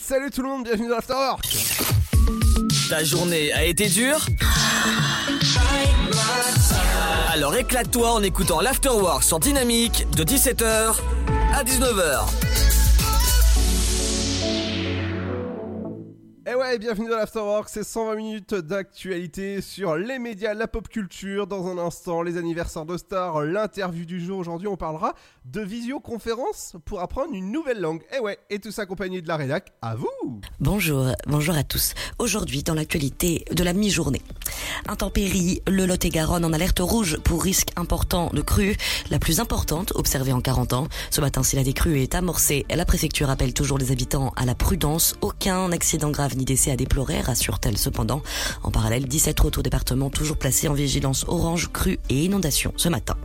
[0.00, 1.56] salut tout le monde, bienvenue dans l'Afterwork
[2.88, 4.26] Ta journée a été dure
[7.32, 10.94] Alors éclate-toi en écoutant l'Afterwork sur Dynamique de 17h
[11.54, 12.67] à 19h.
[16.50, 21.46] Et ouais, bienvenue dans l'Afterwork, c'est 120 minutes d'actualité sur les médias, la pop culture.
[21.46, 24.38] Dans un instant, les anniversaires de stars, l'interview du jour.
[24.38, 25.12] Aujourd'hui, on parlera
[25.44, 28.00] de visioconférence pour apprendre une nouvelle langue.
[28.16, 29.74] Et ouais, et tout ça accompagné de la rédac.
[29.82, 30.08] À vous
[30.58, 31.92] Bonjour, bonjour à tous.
[32.18, 34.22] Aujourd'hui, dans l'actualité de la mi-journée.
[34.88, 38.76] Intempéries, le Lot-et-Garonne en alerte rouge pour risque important de crue,
[39.10, 40.88] la plus importante observée en 40 ans.
[41.10, 44.54] Ce matin, si la décrue est amorcée, la préfecture appelle toujours les habitants à la
[44.54, 45.14] prudence.
[45.20, 48.22] Aucun accident grave ni décès à déplorer, rassure-t-elle cependant.
[48.62, 53.16] En parallèle, 17 autres départements toujours placés en vigilance orange, crue et inondation ce matin.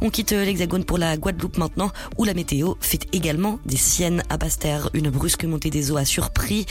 [0.00, 4.36] On quitte l'Hexagone pour la Guadeloupe maintenant, où la météo fait également des siennes à
[4.36, 4.90] Basse-Terre.
[4.94, 6.66] Une brusque montée des eaux a surpris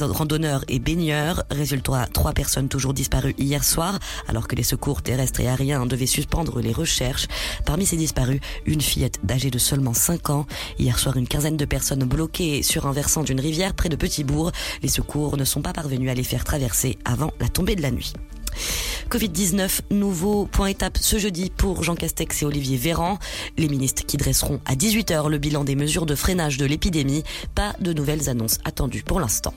[0.00, 1.44] randonneurs et baigneurs.
[1.50, 6.06] Résultat, trois personnes toujours disparues hier soir, alors que les secours terrestres et aériens devaient
[6.06, 7.26] suspendre les recherches.
[7.64, 10.46] Parmi ces disparus, une fillette d'âge de seulement 5 ans.
[10.78, 14.52] Hier soir, une quinzaine de personnes bloquées sur un versant d'une rivière près de Petit-Bourg.
[14.82, 17.90] Les secours ne sont pas parvenus à les faire traverser avant la tombée de la
[17.90, 18.12] nuit.
[19.10, 23.18] Covid-19, nouveau point étape ce jeudi pour Jean Castex et Olivier Véran.
[23.58, 27.22] Les ministres qui dresseront à 18h le bilan des mesures de freinage de l'épidémie.
[27.54, 29.52] Pas de nouvelles annonces attendues pour l'instant.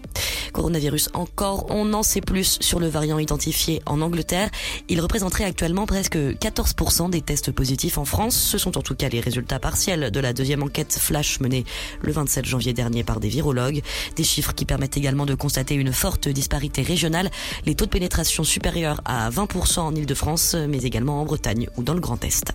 [0.51, 4.49] Coronavirus encore, on en sait plus sur le variant identifié en Angleterre.
[4.87, 8.35] Il représenterait actuellement presque 14% des tests positifs en France.
[8.35, 11.65] Ce sont en tout cas les résultats partiels de la deuxième enquête flash menée
[12.01, 13.81] le 27 janvier dernier par des virologues.
[14.15, 17.29] Des chiffres qui permettent également de constater une forte disparité régionale.
[17.65, 21.93] Les taux de pénétration supérieurs à 20% en Ile-de-France, mais également en Bretagne ou dans
[21.93, 22.53] le Grand Est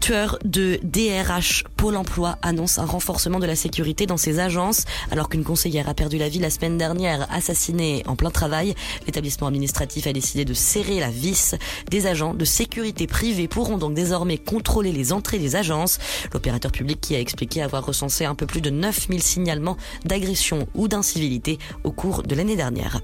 [0.00, 5.28] tueur de DRH Pôle emploi annonce un renforcement de la sécurité dans ses agences alors
[5.28, 8.74] qu'une conseillère a perdu la vie la semaine dernière assassinée en plein travail.
[9.06, 11.54] L'établissement administratif a décidé de serrer la vis.
[11.90, 15.98] Des agents de sécurité privée pourront donc désormais contrôler les entrées des agences.
[16.32, 20.88] L'opérateur public qui a expliqué avoir recensé un peu plus de 9000 signalements d'agression ou
[20.88, 23.00] d'incivilité au cours de l'année dernière.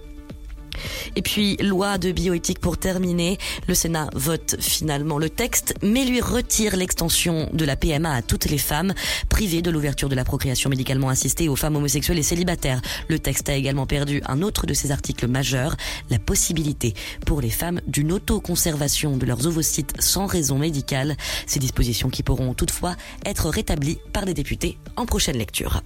[1.16, 3.38] Et puis, loi de bioéthique pour terminer.
[3.69, 8.47] Le Sénat vote finalement le texte, mais lui retire l'extension de la PMA à toutes
[8.47, 8.94] les femmes,
[9.28, 12.81] privées de l'ouverture de la procréation médicalement assistée aux femmes homosexuelles et célibataires.
[13.09, 15.76] Le texte a également perdu un autre de ses articles majeurs,
[16.10, 16.94] la possibilité
[17.25, 21.16] pour les femmes d'une autoconservation de leurs ovocytes sans raison médicale.
[21.47, 25.82] Ces dispositions qui pourront toutefois être rétablies par les députés en prochaine lecture.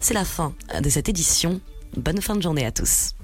[0.00, 1.60] C'est la fin de cette édition.
[1.96, 3.14] Bonne fin de journée à tous.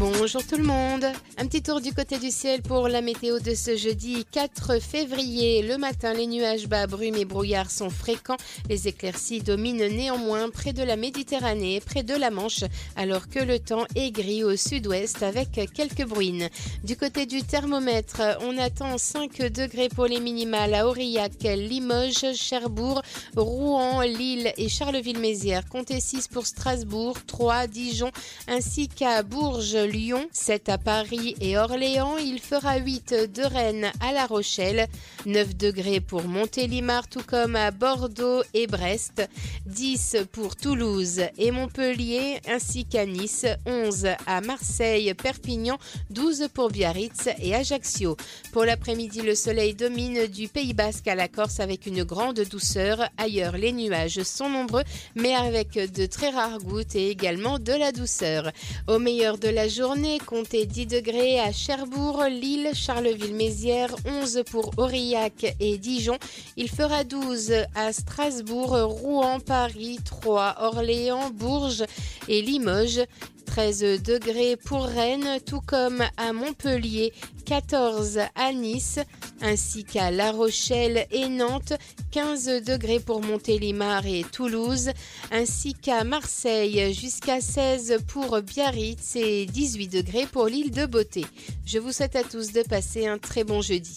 [0.00, 1.04] Bonjour tout le monde.
[1.36, 5.60] Un petit tour du côté du ciel pour la météo de ce jeudi 4 février.
[5.60, 8.38] Le matin, les nuages bas, brumes et brouillards sont fréquents.
[8.70, 12.64] Les éclaircies dominent néanmoins près de la Méditerranée, près de la Manche,
[12.96, 16.48] alors que le temps est gris au sud-ouest avec quelques bruines.
[16.82, 23.02] Du côté du thermomètre, on attend 5 degrés pour les minimales à Aurillac, Limoges, Cherbourg,
[23.36, 25.68] Rouen, Lille et Charleville-Mézières.
[25.68, 28.10] Comptez 6 pour Strasbourg, 3, Dijon
[28.48, 32.16] ainsi qu'à Bourges, Lyon, 7 à Paris et Orléans.
[32.16, 34.86] Il fera 8 de Rennes à La Rochelle,
[35.26, 39.28] 9 degrés pour Montélimar, tout comme à Bordeaux et Brest,
[39.66, 45.76] 10 pour Toulouse et Montpellier, ainsi qu'à Nice, 11 à Marseille, Perpignan,
[46.10, 48.16] 12 pour Biarritz et Ajaccio.
[48.52, 53.08] Pour l'après-midi, le soleil domine du Pays Basque à la Corse avec une grande douceur.
[53.18, 54.84] Ailleurs, les nuages sont nombreux,
[55.16, 58.52] mais avec de très rares gouttes et également de la douceur.
[58.86, 64.72] Au meilleur de la journée, journée, comptez 10 degrés à Cherbourg, Lille, Charleville-Mézières, 11 pour
[64.76, 66.18] Aurillac et Dijon.
[66.58, 71.84] Il fera 12 à Strasbourg, Rouen, Paris, Troyes, Orléans, Bourges
[72.28, 73.00] et Limoges.
[73.50, 77.12] 13 degrés pour Rennes, tout comme à Montpellier,
[77.46, 79.00] 14 à Nice,
[79.42, 81.72] ainsi qu'à La Rochelle et Nantes,
[82.12, 84.90] 15 degrés pour Montélimar et Toulouse,
[85.32, 91.26] ainsi qu'à Marseille, jusqu'à 16 pour Biarritz et 18 degrés pour l'île de Beauté.
[91.66, 93.96] Je vous souhaite à tous de passer un très bon jeudi.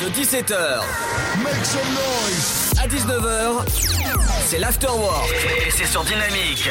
[0.00, 0.80] De 17h
[1.42, 3.66] Make some noise à 19h,
[4.46, 5.28] c'est l'afterwork
[5.66, 6.70] et c'est sur Dynamique.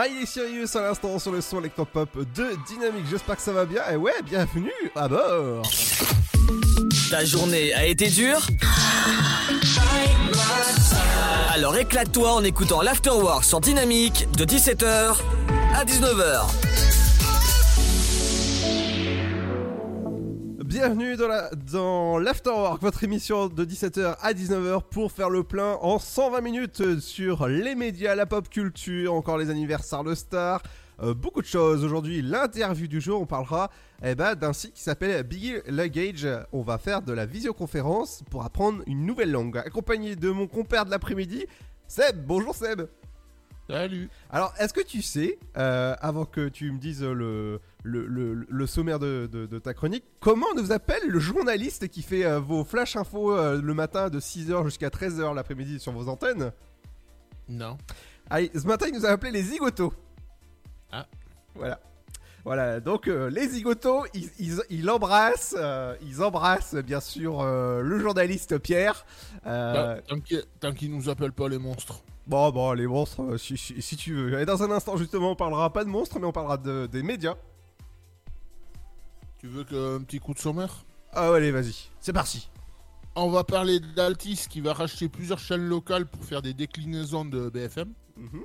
[0.00, 3.04] Miley Cyrus à l'instant sur le son électropop de Dynamique.
[3.10, 3.82] J'espère que ça va bien.
[3.92, 5.70] Et ouais, bienvenue à bord.
[7.10, 8.40] Ta journée a été dure
[11.52, 15.16] Alors éclate-toi en écoutant l'Afterwork sur Dynamique de 17h
[15.74, 16.69] à 19h.
[20.70, 25.76] Bienvenue dans la dans l'Afterwork, votre émission de 17h à 19h pour faire le plein
[25.82, 30.62] en 120 minutes sur les médias, la pop culture, encore les anniversaires de stars,
[31.02, 31.84] euh, beaucoup de choses.
[31.84, 33.68] Aujourd'hui, l'interview du jour, on parlera
[34.04, 36.28] eh ben, d'un site qui s'appelle Biggie Luggage.
[36.52, 40.84] On va faire de la visioconférence pour apprendre une nouvelle langue, accompagné de mon compère
[40.84, 41.46] de l'après-midi,
[41.88, 42.24] Seb.
[42.24, 42.82] Bonjour Seb.
[43.68, 44.08] Salut.
[44.30, 48.66] Alors, est-ce que tu sais, euh, avant que tu me dises le, le, le- le
[48.66, 52.64] sommaire de, de- de ta chronique, comment nous appelle le journaliste qui fait euh, vos
[52.64, 56.52] flash infos euh, le matin de 6h jusqu'à 13h l'après-midi sur vos antennes?
[57.48, 57.76] Non.
[58.28, 59.92] Allez, ce matin, il nous a appelé les zigotos.
[60.92, 61.06] Ah.
[61.54, 61.80] Voilà.
[62.44, 65.54] Voilà, donc euh, les zigotos, ils, ils, ils embrassent,
[66.00, 69.04] ils embrassent bien sûr le journaliste Pierre.
[69.44, 72.02] Tant- Tant qu'il tant qu'il nous appelle pas les monstres.
[72.26, 74.40] Bon, bon, les monstres, si, si- si tu veux.
[74.40, 77.02] Et dans un instant, justement, on parlera pas de monstres, mais on parlera de, des
[77.02, 77.34] médias.
[79.40, 80.84] Tu veux que un petit coup de sommaire?
[81.12, 82.50] Ah, ouais, allez, vas-y, c'est parti.
[83.16, 87.48] On va parler d'Altis qui va racheter plusieurs chaînes locales pour faire des déclinaisons de
[87.48, 87.92] BFM.
[88.16, 88.42] Mhm.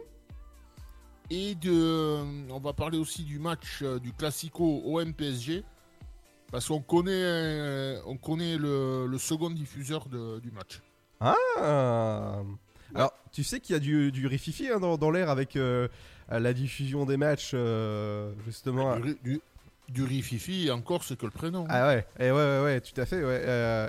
[1.32, 5.64] Et de, on va parler aussi du match euh, du Classico OM-PSG.
[6.52, 10.82] Parce qu'on connaît, euh, on connaît le, le second diffuseur de- du match.
[11.20, 12.42] Ah.
[12.94, 15.88] Alors, tu sais qu'il y a du, du rififi hein, dans, dans l'air avec euh,
[16.30, 18.98] la diffusion des matchs, euh, justement.
[19.00, 19.42] Du,
[19.90, 21.66] du Rififi, et encore, c'est que le prénom.
[21.70, 23.42] Ah ouais, et ouais, ouais, ouais, tout à fait, ouais.
[23.46, 23.88] euh,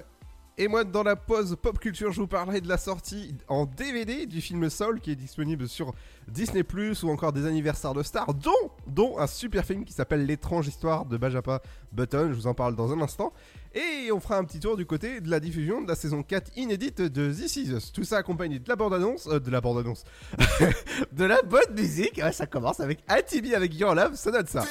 [0.59, 4.25] Et moi, dans la pause pop culture, je vous parlerai de la sortie en DVD
[4.26, 5.93] du film Soul qui est disponible sur
[6.29, 10.25] Disney Plus ou encore des anniversaires de stars, dont, dont un super film qui s'appelle
[10.25, 11.61] L'étrange histoire de Bajapa
[11.93, 12.29] Button.
[12.31, 13.35] Je vous en parle dans un instant.
[13.75, 16.53] Et on fera un petit tour du côté de la diffusion de la saison 4
[16.57, 17.93] inédite de This Is Us.
[17.93, 20.05] Tout ça accompagné de la bande-annonce, euh, de la bande-annonce,
[21.12, 22.17] de la bonne musique.
[22.23, 24.65] Ouais, ça commence avec ATB avec Your Love, ça donne ça.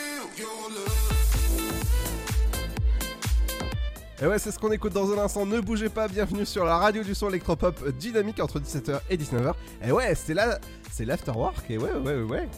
[4.22, 5.46] Et ouais, c'est ce qu'on écoute dans un instant.
[5.46, 9.54] Ne bougez pas, bienvenue sur la radio du son électropop dynamique entre 17h et 19h.
[9.86, 10.58] Et ouais, c'est là,
[10.90, 11.70] c'est l'afterwork.
[11.70, 12.50] Et ouais, ouais, ouais, ouais.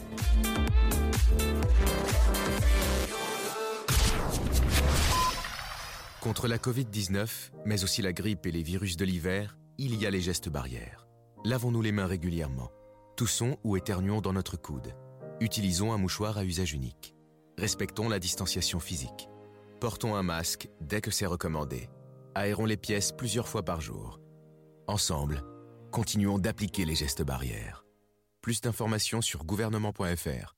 [6.20, 7.28] Contre la Covid-19,
[7.64, 11.08] mais aussi la grippe et les virus de l'hiver, il y a les gestes barrières.
[11.44, 12.70] Lavons-nous les mains régulièrement.
[13.16, 14.94] Toussons ou éternuons dans notre coude.
[15.40, 17.16] Utilisons un mouchoir à usage unique.
[17.56, 19.27] Respectons la distanciation physique.
[19.80, 21.88] Portons un masque dès que c'est recommandé.
[22.34, 24.18] Aérons les pièces plusieurs fois par jour.
[24.88, 25.44] Ensemble,
[25.92, 27.84] continuons d'appliquer les gestes barrières.
[28.42, 30.57] Plus d'informations sur gouvernement.fr.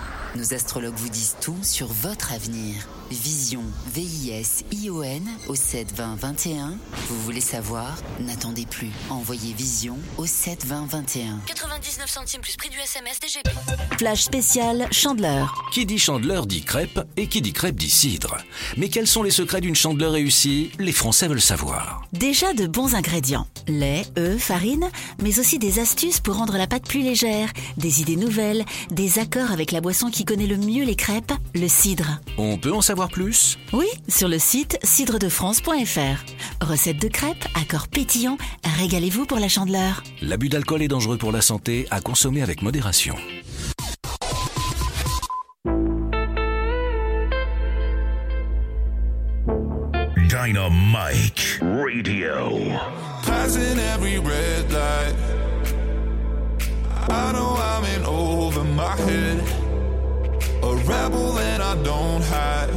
[0.35, 2.87] Nos astrologues vous disent tout sur votre avenir.
[3.11, 3.63] Vision,
[3.93, 6.77] V-I-S-I-O-N au 7 20 21.
[7.09, 7.97] Vous voulez savoir?
[8.21, 8.89] N'attendez plus.
[9.09, 11.39] Envoyez Vision au 7 20 21.
[11.45, 13.49] 99 centimes plus prix du SMS DGP.
[13.97, 15.53] Flash spécial Chandeleur.
[15.73, 18.37] Qui dit chandeleur dit crêpe et qui dit crêpe dit cidre.
[18.77, 20.71] Mais quels sont les secrets d'une chandeleur réussie?
[20.79, 22.03] Les Français veulent savoir.
[22.13, 23.47] Déjà de bons ingrédients.
[23.67, 24.89] Lait, œufs, farine,
[25.21, 29.51] mais aussi des astuces pour rendre la pâte plus légère, des idées nouvelles, des accords
[29.51, 32.21] avec la boisson qui connaît le mieux les crêpes, le cidre.
[32.37, 33.57] On peut en savoir plus?
[33.73, 36.65] Oui, sur le site cidredefrance.fr.
[36.65, 38.37] Recette de crêpes, accords pétillants,
[38.79, 40.03] régalez-vous pour la chandeleur.
[40.21, 43.15] L'abus d'alcool est dangereux pour la santé, à consommer avec modération.
[50.29, 52.79] Dynamite Radio.
[53.23, 55.15] Passing every red light.
[57.09, 59.60] I know I'm in over my head.
[60.63, 62.69] A rebel and I don't hide.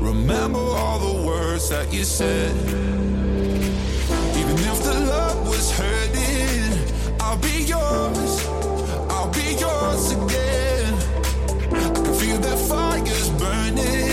[0.00, 2.54] Remember all the words that you said.
[4.36, 8.46] Even if the love was hurting, I'll be yours.
[9.08, 10.94] I'll be yours again.
[11.72, 14.09] I can feel that fire's burning.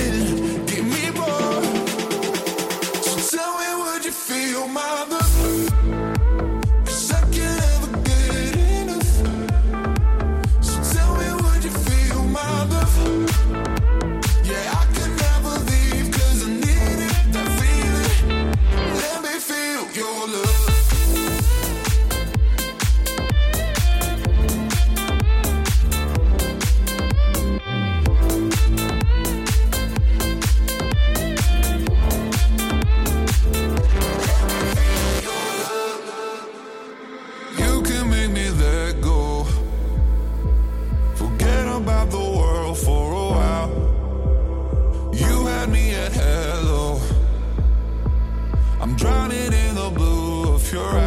[50.71, 51.06] Blue of your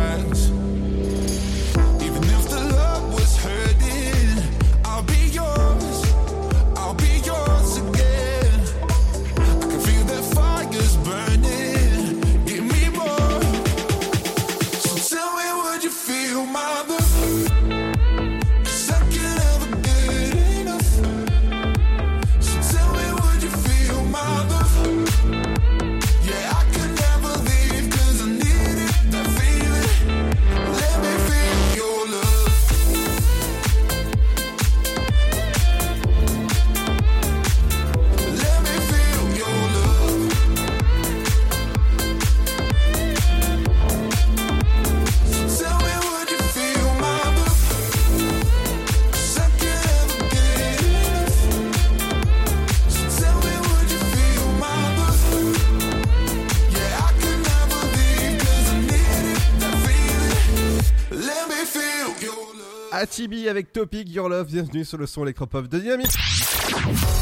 [63.50, 66.12] avec Topic Your Love, bienvenue sur le son électropop de Dynamique.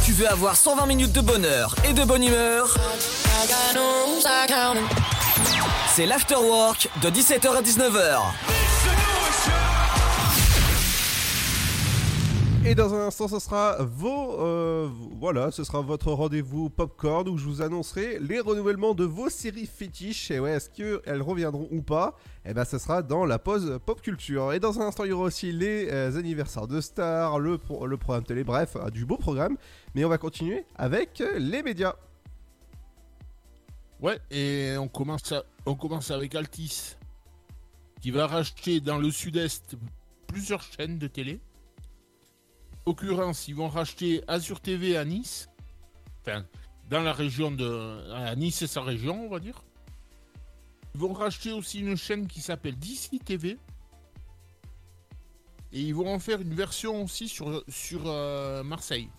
[0.05, 2.77] Tu veux avoir 120 minutes de bonheur et de bonne humeur?
[5.89, 8.48] C'est l'afterwork de 17h à 19h.
[12.69, 17.39] Et dans un instant, ce sera vos, euh, voilà, ce sera votre rendez-vous popcorn où
[17.39, 20.31] je vous annoncerai les renouvellements de vos séries fétiches.
[20.31, 22.15] Et ouais, est-ce qu'elles reviendront ou pas?
[22.45, 24.53] Eh ben, ce sera dans la pause pop culture.
[24.53, 27.87] Et dans un instant, il y aura aussi les euh, anniversaires de stars, le, pro-
[27.87, 29.57] le programme télé, bref, euh, du beau programme.
[29.95, 31.95] Mais on va continuer avec les médias.
[33.99, 35.33] Ouais, et on commence,
[35.65, 36.97] on commence avec Altis,
[38.03, 39.75] qui va racheter dans le sud-est
[40.27, 41.41] plusieurs chaînes de télé.
[42.89, 45.49] Occurrence, ils vont racheter Azure TV à Nice,
[46.23, 46.45] enfin,
[46.89, 48.35] dans la région de.
[48.37, 49.63] Nice et sa région, on va dire.
[50.95, 53.59] Ils vont racheter aussi une chaîne qui s'appelle DC TV.
[55.71, 57.63] Et ils vont en faire une version aussi sur,
[58.07, 59.11] euh, Marseille.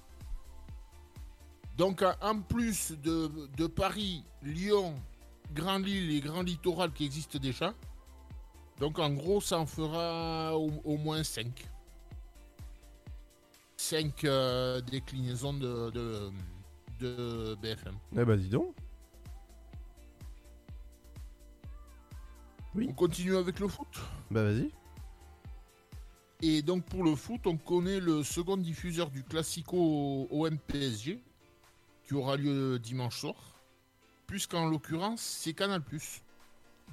[1.78, 4.96] Donc, en- plus de, de Paris, Lyon,
[5.54, 7.76] Grand Lille et Grand Littoral qui existent déjà,
[8.80, 11.46] donc en gros, ça en fera au, au moins 5.
[13.80, 14.26] 5
[14.92, 16.32] déclinaisons de, de,
[17.00, 17.96] de BFM.
[18.18, 18.76] Eh bah dis donc.
[22.76, 23.88] On continue avec le foot?
[24.30, 24.70] Bah vas-y.
[26.42, 31.24] Et donc pour le foot, on connaît le second diffuseur du Classico OM-PSG,
[32.06, 33.62] qui aura lieu dimanche soir,
[34.28, 35.82] puisqu'en l'occurrence, c'est Canal+.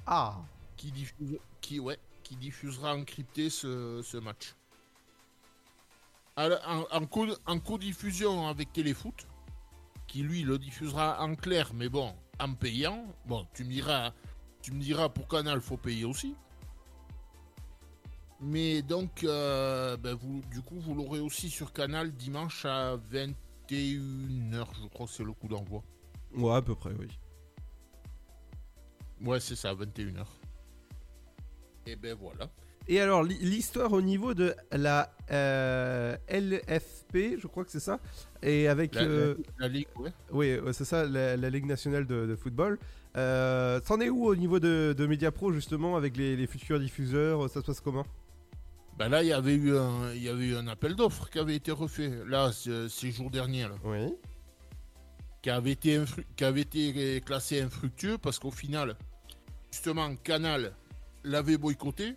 [0.05, 0.37] Ah
[0.77, 4.55] Qui, diffuse, qui, ouais, qui diffusera encrypté ce, ce match.
[6.37, 9.27] En, en, co- en co-diffusion avec Téléfoot,
[10.07, 13.05] qui lui le diffusera en clair, mais bon, en payant.
[13.25, 14.13] Bon, tu me diras,
[14.61, 16.35] tu me diras pour Canal, faut payer aussi.
[18.39, 24.67] Mais donc, euh, ben, vous, du coup, vous l'aurez aussi sur Canal dimanche à 21h,
[24.79, 25.83] je crois que c'est le coup d'envoi.
[26.35, 27.07] Ouais, à peu près, oui.
[29.21, 30.23] Ouais, c'est ça, 21h.
[31.87, 32.47] Et ben voilà.
[32.89, 37.99] Et alors, l'histoire au niveau de la euh, LFP, je crois que c'est ça,
[38.41, 38.95] et avec...
[38.95, 40.11] La- euh, la Ligue, ouais.
[40.31, 42.79] Oui, c'est ça, la, la Ligue nationale de, de football.
[43.17, 47.49] Euh, C'en est où au niveau de, de Mediapro, justement, avec les, les futurs diffuseurs
[47.49, 48.05] Ça se passe comment?
[48.97, 51.39] Ben là, il y avait eu un, il y avait eu un appel d'offres qui
[51.39, 53.63] avait été refait, là, ce- ces jours derniers.
[53.63, 53.75] Là.
[53.83, 54.13] Oui.
[55.41, 58.95] Qui avait, été infru- qui avait été classé infructueux parce qu'au final,
[59.71, 60.73] justement, Canal
[61.23, 62.15] l'avait boycotté.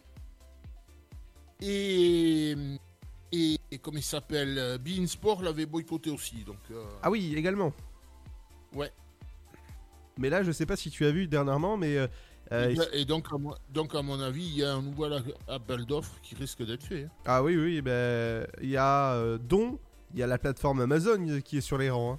[1.62, 2.55] Et,
[3.33, 6.42] et, et comme il s'appelle, euh, Bein Sport l'avait boycotté aussi.
[6.44, 7.73] Donc, euh, Ah oui, également.
[8.75, 8.90] ouais.
[10.18, 11.96] Mais là, je sais pas si tu as vu dernièrement, mais...
[11.96, 12.07] euh,
[12.53, 15.23] euh, Et, et donc, à mon, donc, à mon avis, il y a un nouvel
[15.49, 17.05] appel d'offres qui risque d'être fait.
[17.05, 17.11] hein.
[17.25, 19.79] Ah oui, oui, ben, il y a euh, dont
[20.12, 22.14] il y a la plateforme Amazon qui est sur les rangs.
[22.14, 22.18] hein.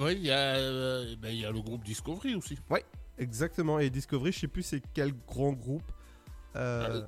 [0.00, 2.56] Oui, il y, a, euh, ben, il y a le groupe Discovery aussi.
[2.70, 2.84] Ouais,
[3.18, 3.78] exactement.
[3.80, 5.90] Et Discovery, je sais plus c'est quel grand groupe.
[6.54, 7.02] Euh,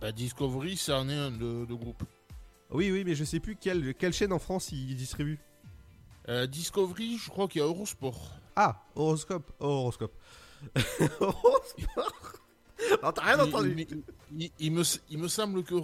[0.00, 2.02] Bah, Discovery, ça en est un de, de groupe.
[2.70, 5.38] Oui, oui, mais je sais plus quelle, quelle chaîne en France il distribue.
[6.28, 8.30] Euh, Discovery, je crois qu'il y a Eurosport.
[8.56, 9.50] Ah, horoscope.
[9.60, 10.12] Oh, horoscope.
[11.20, 12.38] horoscope.
[13.02, 13.74] Non, t'as rien Il- entendu.
[13.78, 14.02] Il,
[14.44, 15.74] il- il me, il me semble que,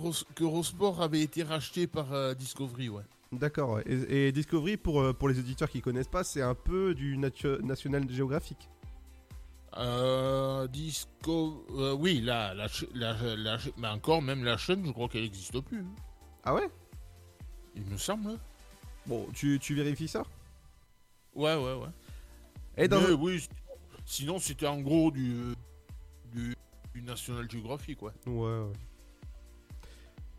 [1.03, 3.03] avait été racheté par euh, Discovery, ouais.
[3.33, 3.83] D'accord, ouais.
[3.87, 7.19] et, et Discovery, pour, euh, pour les auditeurs qui connaissent pas, c'est un peu du
[7.19, 8.69] National Geographic.
[9.79, 11.67] Euh, Disco...
[11.73, 13.17] euh, oui, la, la, la,
[13.77, 15.85] la encore, même la chaîne, je crois qu'elle n'existe plus.
[16.45, 16.69] Ah ouais?
[17.75, 18.39] Il me semble.
[19.07, 20.23] Bon, tu, tu vérifies ça?
[21.35, 21.89] Ouais, ouais, ouais.
[22.79, 23.49] Et dans Mais oui, si-
[24.05, 25.55] sinon c'était en gros du,
[26.33, 26.55] du,
[26.95, 28.13] du National Geographic, ouais.
[28.27, 28.73] Ouais, ouais.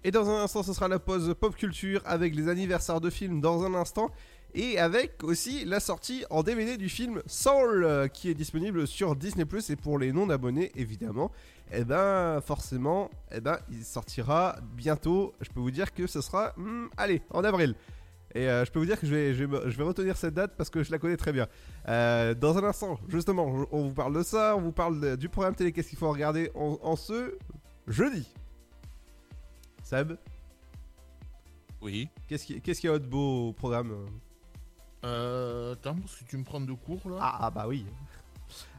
[0.04, 3.42] Et dans un instant, ce sera la pause pop culture avec les anniversaires de films
[3.42, 4.10] dans un instant.
[4.54, 9.16] Et avec aussi la sortie en DVD du film Soul euh, qui est disponible sur
[9.16, 11.32] Disney Plus et pour les non-abonnés évidemment.
[11.72, 15.34] Et ben forcément, eh ben, il sortira bientôt.
[15.42, 17.76] Je peux vous dire que ce sera, hmm, allez, en avril.
[18.34, 20.34] Et euh, je peux vous dire que je vais, je, vais, je vais retenir cette
[20.34, 21.48] date parce que je la connais très bien.
[21.90, 25.28] Euh, dans un instant, justement, on vous parle de ça, on vous parle de- du
[25.30, 27.38] programme télé, qu'est-ce qu'il faut regarder en, en ce
[27.88, 28.28] jeudi?
[29.84, 30.14] Seb?
[31.82, 32.10] Oui.
[32.28, 34.06] Qu'est-ce qui- qu'est-ce qu'il y a de beau au programme?
[35.04, 37.18] Euh attends, parce que tu me prends de cours là.
[37.20, 37.86] Ah, ah, bah oui.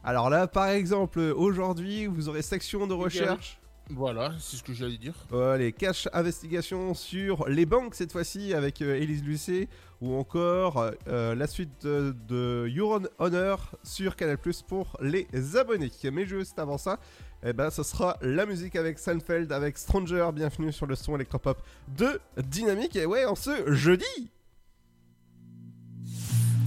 [0.03, 3.59] Alors là, par exemple, aujourd'hui, vous aurez section de recherche.
[3.91, 5.15] Voilà, c'est ce que j'allais dire.
[5.33, 9.67] Euh, les cash investigations sur les banques cette fois-ci avec euh, Élise Lucet
[9.99, 15.27] ou encore euh, la suite de, de Your Honor sur Canal Plus pour les
[15.57, 15.91] abonnés.
[16.13, 16.99] Mais juste avant ça,
[17.43, 20.29] eh ben, ce sera la musique avec Seinfeld, avec Stranger.
[20.35, 21.59] Bienvenue sur le son électropop
[21.97, 22.95] de Dynamique.
[22.95, 24.29] Et ouais, en ce jeudi.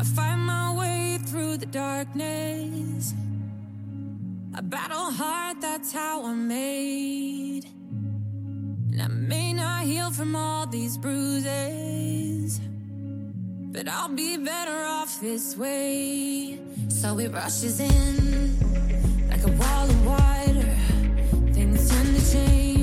[0.00, 3.14] I find my way through the darkness.
[4.54, 7.64] I battle hard, that's how I'm made.
[8.90, 12.60] And I may not heal from all these bruises,
[13.72, 16.58] but I'll be better off this way.
[16.88, 18.58] So it rushes in
[19.30, 20.76] like a wall of water.
[21.52, 22.81] Things tend to change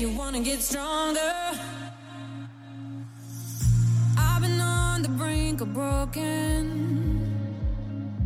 [0.00, 1.20] you wanna get stronger.
[4.16, 6.64] I've been on the brink of broken,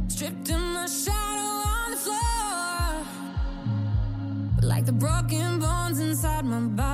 [0.07, 3.05] stripped in my shadow on the floor,
[4.63, 6.94] like the broken bones inside my body.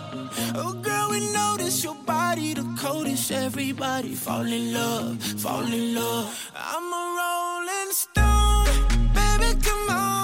[0.55, 3.31] Oh girl, we notice your body the coldest.
[3.31, 6.51] Everybody fall in love, fall in love.
[6.55, 10.20] I'm a rolling stone, baby, come on.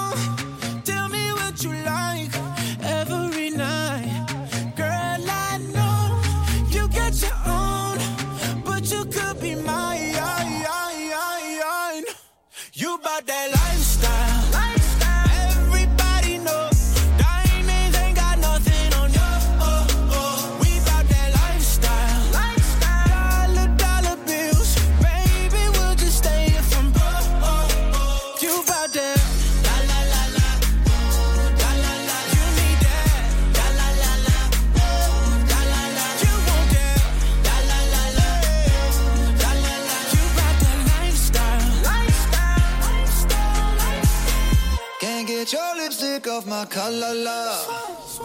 [46.18, 48.20] Lipstick off my collar, love.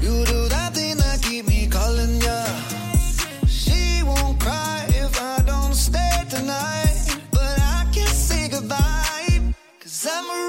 [0.00, 2.44] You do that thing that keep me calling ya.
[3.46, 7.16] She won't cry if I don't stay tonight.
[7.30, 9.40] But I can't say goodbye.
[9.80, 10.48] Cause I'm a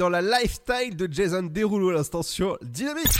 [0.00, 3.18] dans la lifestyle de Jason Derulo à l'instant sur Dynamique.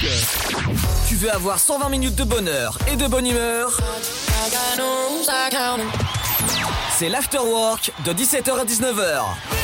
[1.06, 3.78] Tu veux avoir 120 minutes de bonheur et de bonne humeur?
[6.96, 9.59] C'est l'afterwork de 17h à 19h.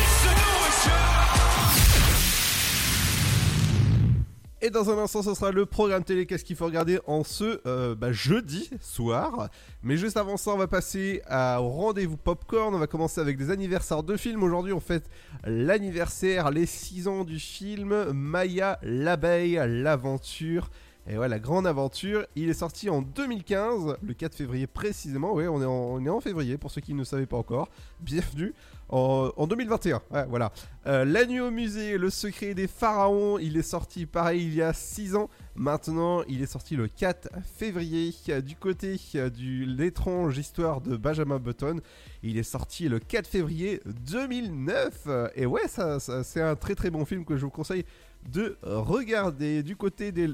[4.67, 7.61] Et dans un instant, ce sera le programme télé Qu'est-ce qu'il faut regarder en ce
[7.69, 9.49] euh, bah, jeudi soir?
[9.85, 12.75] Mais juste avant ça, on va passer à- au rendez-vous popcorn.
[12.75, 14.43] On va commencer avec des anniversaires de films.
[14.43, 15.09] Aujourd'hui, on fête
[15.45, 20.69] l'anniversaire, les 6 ans du film Maya, l'abeille, l'aventure.
[21.09, 22.27] Et ouais, la grande aventure.
[22.35, 25.33] Il est sorti en 2015, le 4 février précisément.
[25.33, 27.69] Ouais, on est en, février pour ceux qui ne savaient pas encore.
[28.01, 28.53] Bienvenue.
[28.89, 30.53] En, en 2021, ouais, voilà.
[30.87, 34.63] Euh, La nuit au musée, le secret des pharaons, il est sorti pareil il y
[34.63, 35.29] a 6 ans.
[35.57, 38.15] Maintenant, il est sorti le 4 février.
[38.43, 38.97] Du côté
[39.35, 41.81] du l'étrange histoire de Benjamin Button,
[42.23, 45.03] il est sorti le 4 février 2009.
[45.09, 47.85] Euh, Et ouais, ça, c'est un très très bon film que je vous conseille
[48.31, 50.29] de regarder du côté des,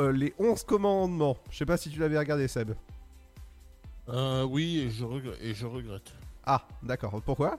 [0.00, 1.36] euh, les 11 commandements.
[1.50, 2.72] Je sais pas si tu l'avais regardé, Seb.
[4.08, 5.04] Euh, oui, et je
[5.66, 6.12] regrette.
[6.50, 7.20] Ah, d'accord.
[7.22, 7.58] Pourquoi?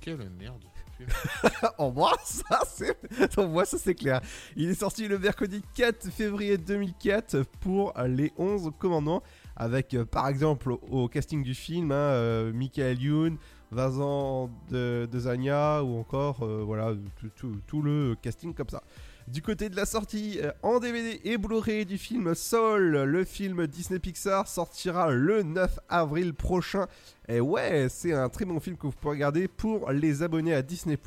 [0.00, 0.62] Quelle merde.
[1.78, 2.96] En moi, ça c'est,
[3.38, 4.20] en moi, ça c'est clair.
[4.54, 9.22] Il est sorti le mercredi 4 février 2004 pour les 11 commandements,
[9.56, 13.36] avec euh, par exemple au casting du film, hein, euh, Michael Youn,
[13.72, 18.84] Vincent de, de Zania ou encore euh, voilà tout, tout- tout le casting comme ça.
[19.28, 23.66] Du côté de la sortie euh, en DVD et Blu-ray du film Soul, le film
[23.66, 26.86] Disney Pixar sortira le 9 avril prochain.
[27.28, 30.62] Et ouais, c'est un très bon film que vous pouvez regarder pour les abonnés à
[30.62, 30.98] Disney+.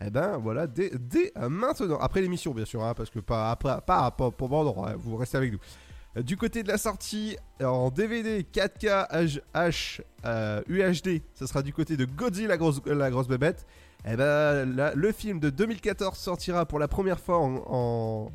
[0.00, 0.92] Et ben voilà, dès,
[1.36, 1.98] euh, maintenant.
[1.98, 5.36] Après l'émission bien sûr, hein, parce que pas, pas, pas, pour Bordeaux, hein, vous restez
[5.36, 5.58] avec nous.
[6.16, 11.62] Euh, Du côté de la sortie en DVD 4K H, H, euh, UHD, ce sera
[11.62, 13.66] du côté de Godzilla la grosse, la grosse bébête.
[14.06, 18.32] Et ben là, le film de 2014 sortira pour la première fois en, en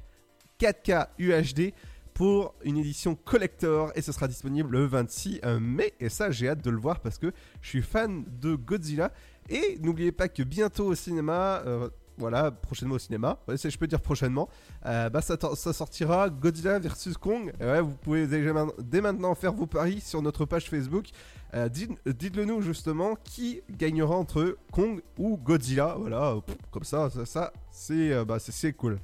[0.59, 1.73] 4K UHD
[2.13, 5.93] pour une édition collector et ce sera disponible le 26 mai.
[5.99, 9.11] Et ça j'ai hâte de le voir parce que je suis fan de Godzilla.
[9.49, 13.87] Et n'oubliez pas que bientôt au cinéma euh, voilà prochainement au cinéma ouais, je peux
[13.87, 14.47] dire prochainement
[14.85, 15.35] euh, bah, ça,
[15.73, 17.51] sortira Godzilla vs Kong.
[17.59, 21.07] Et ouais, vous pouvez dès maintenant faire vos paris sur notre page Facebook
[21.55, 26.37] Euh, dites, dites-le nous justement qui gagnera entre Kong ou Godzilla voilà
[26.71, 28.37] comme ça ça, ça, c'est euh, bah,
[28.75, 28.97] cool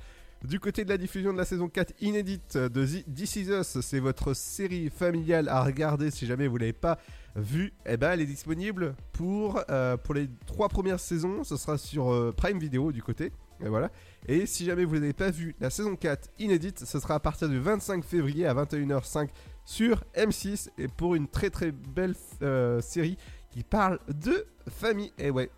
[0.43, 3.99] du côté de la diffusion de la saison 4 inédite de This Is Us, c'est
[3.99, 6.97] votre série familiale à regarder si jamais vous l'avez pas
[7.35, 7.73] vue.
[7.85, 11.43] Et ben elle est disponible pour, euh, pour les trois premières saisons.
[11.43, 13.33] Ce sera sur Prime Video du côté.
[13.59, 13.91] Voilà.
[14.27, 17.49] Et si jamais vous n'avez pas vu la saison 4 inédite, ce sera à partir
[17.49, 19.27] du 25 février à 21h05
[19.69, 23.19] sur M6 et pour une très très belle euh, série
[23.51, 25.13] qui parle de famille.
[25.19, 25.51] Et ouais,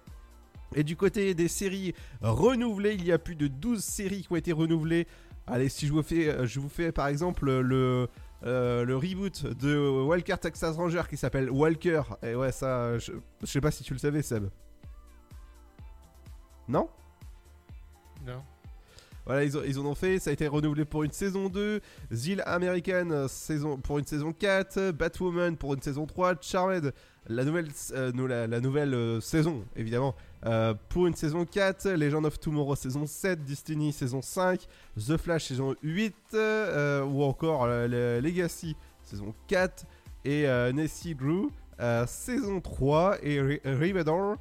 [0.75, 4.35] et du côté des séries renouvelées, il y a plus de 12 séries qui ont
[4.35, 5.07] été renouvelées.
[5.47, 8.09] Allez, si je vous fais, euh, je vous fais par exemple le,
[8.43, 12.03] euh, le reboot de Walker Texas Ranger qui s'appelle Walker.
[12.21, 14.49] Et ouais, ça, je, je sais pas si tu le savais, Seb.
[16.67, 16.89] Non?
[18.27, 18.43] Non.
[19.31, 21.79] Voilà, ils, en ont fait, ça a été renouvelé pour une saison 2,
[22.11, 26.91] Zil American euh, saison, pour une saison 4, Batwoman pour une saison 3, Charmed,
[27.29, 30.15] la nouvelle, euh, la, nouvelle euh, saison évidemment,
[30.89, 34.67] pour une saison 4, Legend of Tomorrow saison 7, Destiny saison 5,
[34.97, 39.85] The Flash saison 8, euh, ou encore le Legacy saison 4,
[40.25, 41.49] et Nessie Drew
[42.05, 44.35] saison 3, et Ri- Riverdale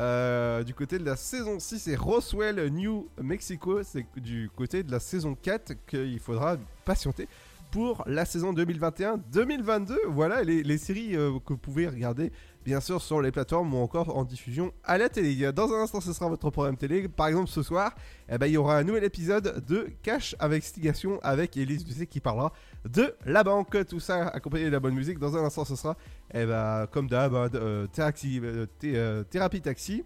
[0.00, 4.90] euh, du côté de la saison 6 et Roswell, New Mexico, c'est du côté de
[4.90, 7.28] la saison 4 qu'il faudra patienter
[7.70, 9.96] pour la saison 2021-2022.
[10.08, 12.32] Voilà les, séries euh, que vous pouvez regarder
[12.64, 15.52] bien sûr sur les plateformes ou encore en diffusion à la télé.
[15.52, 17.08] Dans un instant, ce sera votre programme télé.
[17.08, 17.94] Par exemple, ce soir,
[18.28, 22.20] eh ben, il y aura un nouvel épisode de Cash Investigation avec Elise Ducé qui
[22.20, 22.52] parlera
[22.84, 23.86] de la banque.
[23.86, 25.18] Tout ça accompagné de la bonne musique.
[25.18, 25.96] Dans un instant, ce sera
[26.32, 30.04] eh ben, comme d'hab, euh, euh, euh, thérapie taxi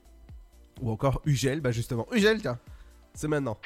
[0.81, 1.61] ou encore Ugel.
[1.61, 2.59] Bah justement, Ugel, tiens,
[3.15, 3.59] c'est maintenant.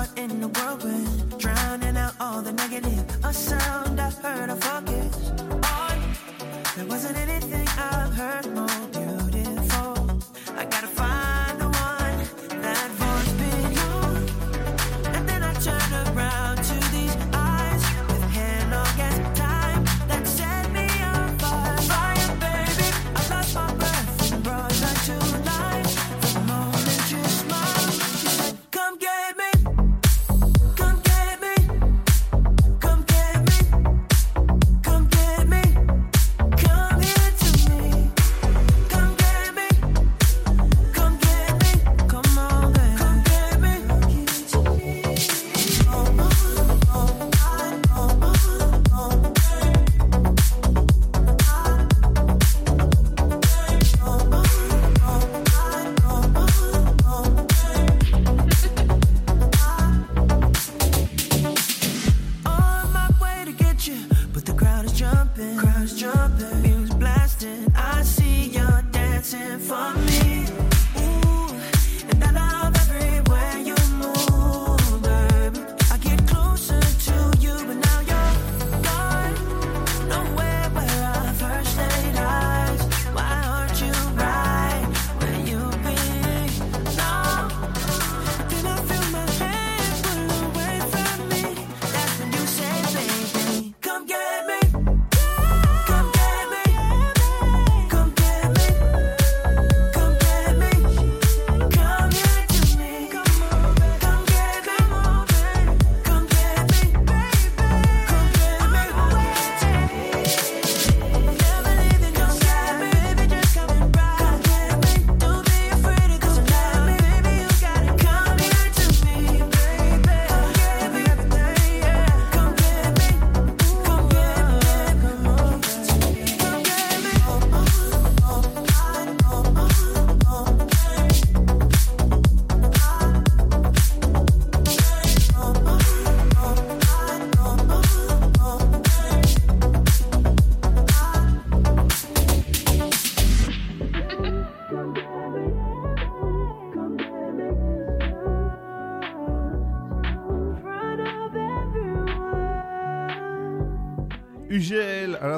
[0.00, 3.04] Caught in the whirlwind, drowning out all the negative.
[3.24, 5.40] A sound I heard, I focused
[5.78, 5.96] on.
[6.76, 9.19] There wasn't anything I've heard more beautiful.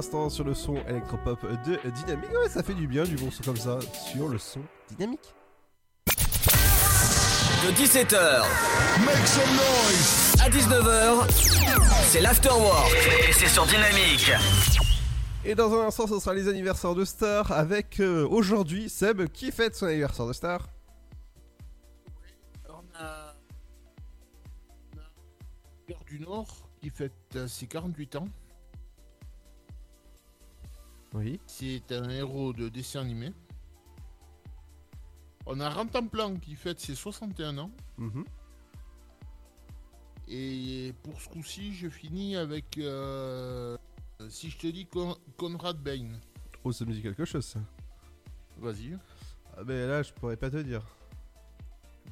[0.02, 2.30] L'instant sur le son électropop de Dynamique.
[2.30, 3.78] Ouais, ça fait du bien du bon son comme ça
[4.10, 4.58] sur le son
[4.90, 5.32] Dynamique.
[7.64, 8.42] De 17h
[9.04, 11.30] Make some noise à 19h,
[12.10, 12.92] c'est l'afterwork
[13.28, 14.32] et c'est sur Dynamique.
[15.44, 19.52] Et dans un instant, ce sera les anniversaires de stars avec euh, aujourd'hui Seb qui
[19.52, 20.66] fête son anniversaire de star.
[22.68, 23.36] On a,
[24.96, 28.26] on a du Nord qui fête ses 48 ans.
[31.14, 31.40] Oui.
[31.46, 33.32] C'est un héros de dessin animé.
[35.46, 37.70] On a Rantanplan qui fête ses 61 ans.
[37.98, 38.24] Mhm.
[40.28, 42.78] Et pour ce coup-ci, je finis avec.
[42.78, 43.76] euh,
[44.28, 46.08] si je te dis Con- Conrad Bain.
[46.64, 47.60] Oh, ça me dit quelque chose ça.
[48.58, 48.96] Vas-y.
[49.56, 50.82] Ah, mais là, je pourrais pas te dire.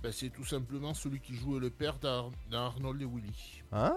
[0.03, 3.63] Ben, c'est tout simplement celui qui jouait le père d'Ar- d'Arnold et Willy.
[3.71, 3.95] Ah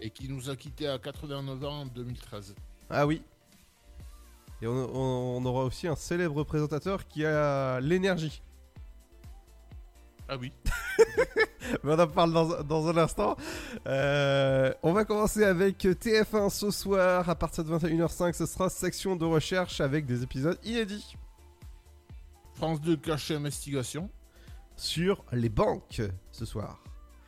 [0.00, 2.54] Et qui nous a quittés à 89 ans en 2013.
[2.88, 3.22] Ah oui.
[4.62, 8.42] Et on, on- on aura aussi un célèbre présentateur qui a l'énergie.
[10.28, 10.52] Ah oui.
[11.82, 13.36] Mais on en parle dans, dans un instant.
[13.86, 17.28] Euh, on va commencer avec TF1 ce soir.
[17.28, 21.16] À partir de 21h05, ce sera section de recherche avec des épisodes inédits.
[22.54, 24.08] France 2 Cachet Investigation.
[24.76, 26.00] Sur les banques
[26.30, 26.82] ce soir.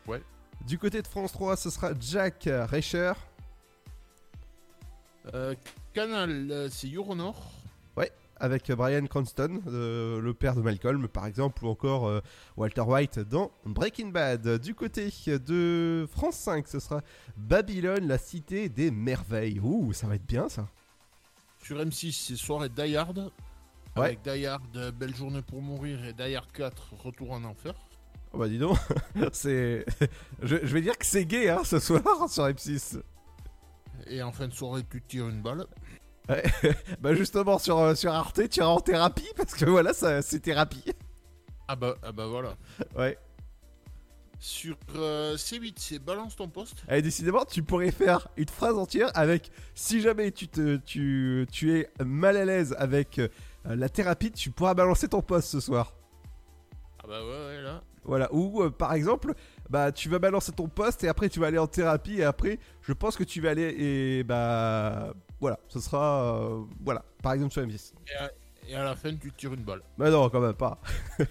[0.06, 0.22] Ouais.
[0.66, 3.12] Du côté de France 3, ce sera Jack Reicher.
[5.34, 5.54] Euh,
[5.92, 7.36] Canal, euh, c'est Euronor.
[7.96, 12.20] Ouais, avec Brian Cranston, euh, le père de Malcolm par exemple, ou encore euh,
[12.56, 14.58] Walter White dans Breaking Bad.
[14.58, 17.02] Du côté de France 5, ce sera
[17.36, 19.60] Babylone, la cité des merveilles.
[19.60, 20.66] Ouh, ça va être bien ça.
[21.62, 23.30] Sur M6, c'est Soirée Die Hard.
[23.94, 24.06] Ouais.
[24.06, 27.74] Avec Die Hard, Belle Journée pour Mourir et Die Hard 4, Retour en Enfer.
[28.32, 28.78] Oh bah dis donc,
[29.32, 29.84] c'est...
[30.42, 33.02] je, je vais dire que c'est gay hein, ce soir sur M6.
[34.06, 35.66] Et en fin de soirée, tu tires une balle.
[36.28, 36.42] Ouais.
[37.00, 40.40] bah justement sur, euh, sur Arte, tu iras en thérapie parce que voilà, ça, c'est
[40.40, 40.92] thérapie.
[41.68, 42.54] Ah bah, ah bah voilà.
[42.96, 43.18] Ouais.
[44.38, 46.82] Sur euh, C8, c'est Balance ton poste.
[46.90, 51.78] Et décidément, tu pourrais faire une phrase entière avec si jamais tu, te, tu, tu
[51.78, 53.28] es mal à l'aise avec euh,
[53.64, 55.94] la thérapie, tu pourras balancer ton poste ce soir.
[56.98, 57.82] Ah bah ouais, ouais, là.
[58.04, 59.34] Voilà, ou euh, par exemple,
[59.72, 62.58] bah tu vas balancer ton poste et après tu vas aller en thérapie et après
[62.82, 67.52] je pense que tu vas aller et bah voilà, ce sera euh, voilà, par exemple
[67.52, 67.94] sur M10.
[68.06, 68.30] Et à,
[68.68, 69.80] et à la fin, tu tires une balle.
[69.96, 70.78] Mais non, quand même pas.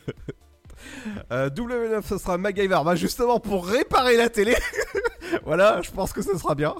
[1.32, 4.56] Euh, W9 ce sera MacGyver, bah justement pour réparer la télé.
[5.46, 6.74] voilà, je pense que ce sera bien.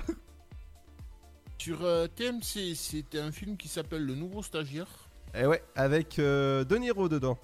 [1.60, 4.88] Sur euh, TMC, c'était un film qui s'appelle Le Nouveau Stagiaire.
[5.36, 7.38] Et ouais, avec euh, De Niro dedans.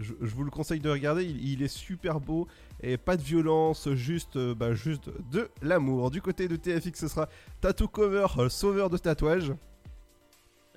[0.00, 2.48] Je, je vous le conseille de regarder, il, il est super beau
[2.82, 6.10] et pas de violence, juste, euh, bah, juste de l'amour.
[6.10, 7.28] Du côté de TFX, ce sera
[7.60, 9.52] Tattoo Cover, euh, sauveur de tatouage.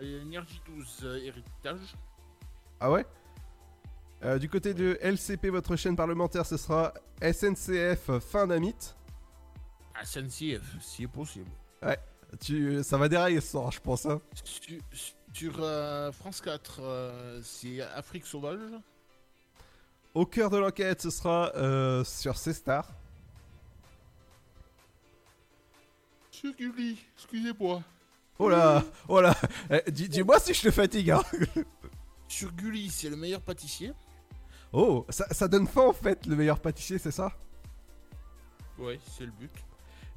[0.01, 1.95] Et Énergie 12, euh, Héritage.
[2.81, 3.05] Ah ouais?
[4.25, 8.75] Euh, Du côté de LCP, votre chaîne parlementaire, ce sera SNCF, fin d'Amit.
[10.03, 11.49] SNCF, si possible.
[11.81, 11.97] Ouais,
[12.41, 14.05] tu, ça va dérailler ce soir, je pense.
[14.05, 14.19] Hein.
[14.43, 14.79] Sur,
[15.31, 18.59] sur, France 4, euh, c'est Afrique Sauvage.
[20.13, 22.87] Au cœur de l'enquête, ce sera euh, sur C-Star.
[26.31, 27.81] Sur Gulli, excusez-moi.
[28.39, 29.35] Oh là, oh là,
[29.69, 31.11] Eh, dis- dis-moi si je te fatigue.
[31.11, 31.23] Hein.
[32.27, 33.93] Sur Gulli, c'est le meilleur pâtissier.
[34.71, 37.31] Oh, ça, ça donne faim en fait, le meilleur pâtissier, c'est ça?
[38.79, 39.51] Ouais, c'est le but.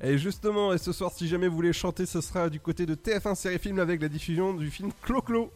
[0.01, 2.94] Et justement, et ce soir, si jamais vous voulez chanter, ce sera du côté de
[2.94, 5.53] TF1 Série Film avec la diffusion du film Clo-Clo.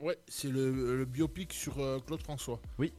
[0.00, 2.60] Ouais, c'est le, le biopic sur euh, Claude François.
[2.78, 2.92] Oui.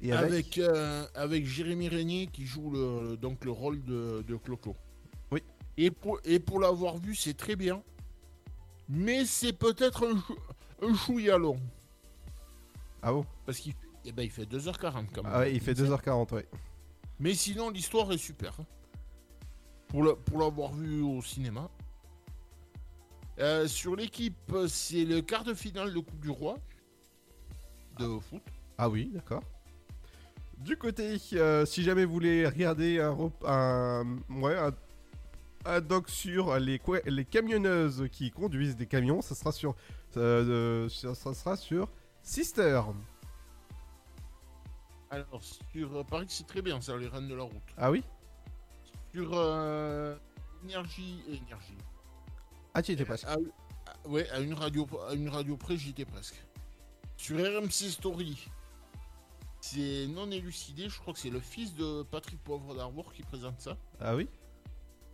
[0.00, 4.36] Et avec, Avec, euh, avec Jérémy Régnier qui joue le, donc le rôle de, de
[4.36, 4.76] Clo-Clo.
[5.32, 5.42] Oui.
[5.76, 7.82] Et pour, et pour l'avoir vu, c'est très bien.
[8.88, 10.38] Mais c'est peut-être un, chou-
[10.82, 11.58] un chouïa long.
[13.02, 13.26] Ah bon?
[13.44, 13.74] Parce qu'il
[14.04, 15.32] eh ben, il fait 2h40 quand même.
[15.34, 16.46] Ah ouais, il fait 2h40, ouais.
[17.20, 18.54] Mais sinon, l'histoire est super.
[18.60, 18.66] hein.
[19.88, 21.68] Pour le- pour l'avoir vu au cinéma.
[23.40, 26.56] Euh, sur l'équipe, c'est le quart de finale de Coupe du Roi
[27.98, 28.42] de foot.
[28.78, 29.42] Ah oui, d'accord.
[30.58, 33.14] Du côté, euh, si jamais vous voulez regarder un,
[34.28, 34.72] ouais, un,
[35.64, 36.80] un doc sur les,
[37.24, 39.76] camionneuses qui conduisent des camions, ça sera sur,
[40.16, 41.88] euh, sur- ça sera sur
[42.22, 42.82] Sister.
[45.10, 45.40] Alors,
[45.72, 47.62] sur euh, Paris, c'est très bien, ça, les reines de la route.
[47.76, 48.02] Ah oui?
[49.14, 50.16] Sur euh,
[50.64, 51.78] énergie et énergie.
[52.74, 53.24] Ah, tu étais presque.
[53.26, 56.42] À, à- ouais, à une radio, à une radio près, j'y étais presque.
[57.16, 58.48] Sur RMC Story,
[59.60, 60.88] c'est non élucidé.
[60.88, 63.76] Je crois que c'est le fils de Patrick Poivre d'Arbour qui présente ça.
[64.00, 64.28] Ah oui?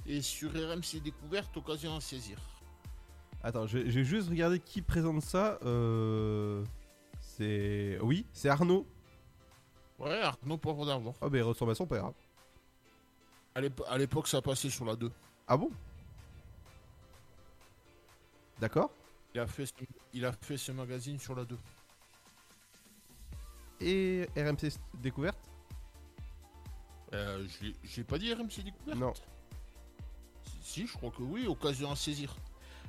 [0.07, 2.39] Et sur RMC Découverte, occasion à saisir.
[3.43, 5.59] Attends, j'ai j'ai juste regardé qui présente ça.
[5.65, 6.65] Euh...
[7.21, 7.99] C'est.
[8.03, 8.87] Oui, c'est Arnaud.
[9.99, 11.15] Ouais, Arnaud Poivre d'Arvor.
[11.21, 12.05] Ah, bah il ressemble à son père.
[12.07, 12.15] hein.
[13.55, 15.11] À l'épo- à l'époque, ça passait sur la 2.
[15.47, 15.71] Ah bon?
[18.61, 18.91] D'accord.
[19.35, 19.73] Il a fait ce,
[20.13, 21.57] il a fait ce magazine sur la 2.
[23.85, 24.73] Et RMC
[25.03, 25.39] Découverte
[27.13, 27.47] Euh,
[27.97, 29.13] l'ai pas dit RMC Découverte Non.
[30.45, 32.35] Si, si, je crois que oui, occasion à saisir.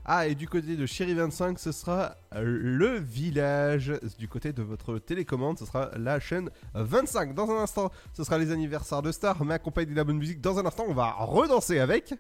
[0.06, 3.92] Ah, et du côté de Chéri 25, ce sera euh, le village.
[4.18, 7.34] Du côté de votre télécommande, ce sera la chaîne 25.
[7.34, 10.42] Dans un instant, ce sera les anniversaires de stars, mais accompagné de la bonne musique.
[10.42, 12.14] Dans un instant, on va redanser avec.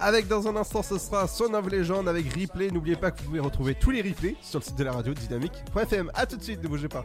[0.00, 2.70] Avec dans un instant, ce sera Son of Legend avec replay.
[2.70, 5.14] N'oubliez pas que vous pouvez retrouver tous les replays sur le site de la radio
[5.14, 6.10] dynamique.fm.
[6.14, 7.04] A tout de suite, ne bougez pas.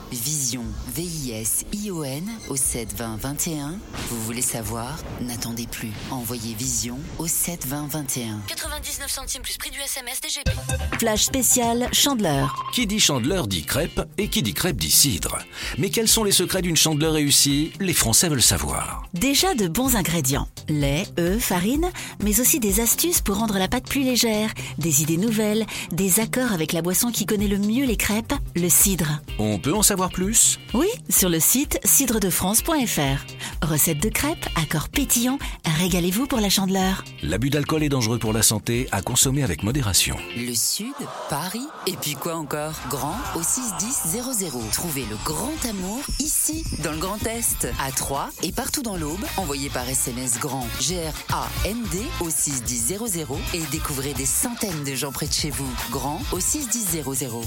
[0.11, 3.79] Vision, V-I-S-I-O-N au 7 20 21.
[4.09, 4.97] Vous voulez savoir?
[5.21, 5.91] N'attendez plus.
[6.09, 8.41] Envoyez Vision au 7 20 21.
[8.47, 10.51] 99 centimes plus prix du SMS DGP.
[10.99, 12.53] Flash spécial Chandeleur.
[12.73, 15.37] Qui dit chandeleur dit crêpe et qui dit crêpe dit cidre.
[15.77, 17.71] Mais quels sont les secrets d'une chandeleur réussie?
[17.79, 19.03] Les Français veulent savoir.
[19.13, 20.47] Déjà de bons ingrédients.
[20.67, 21.89] Lait, œufs, farine,
[22.21, 26.51] mais aussi des astuces pour rendre la pâte plus légère, des idées nouvelles, des accords
[26.51, 29.21] avec la boisson qui connaît le mieux les crêpes, le cidre.
[29.39, 30.59] On peut en savoir plus?
[30.73, 33.61] Oui, sur le site cidredefrance.fr.
[33.61, 35.39] Recette de crêpes, accords pétillants,
[35.79, 37.03] régalez-vous pour la chandeleur.
[37.21, 40.17] L'abus d'alcool est dangereux pour la santé, à consommer avec modération.
[40.35, 40.93] Le Sud,
[41.29, 42.73] Paris, et puis quoi encore?
[42.89, 44.71] Grand au 61000.
[44.71, 49.23] Trouvez le grand amour ici, dans le Grand Est, à Troyes et partout dans l'Aube.
[49.37, 55.33] Envoyez par SMS grand G-R-A-N-D au 61000 et découvrez des centaines de gens près de
[55.33, 55.69] chez vous.
[55.91, 57.03] Grand au 61000.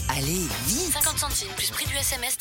[0.09, 2.37] Allez, vite 50 centimes plus prix du SMS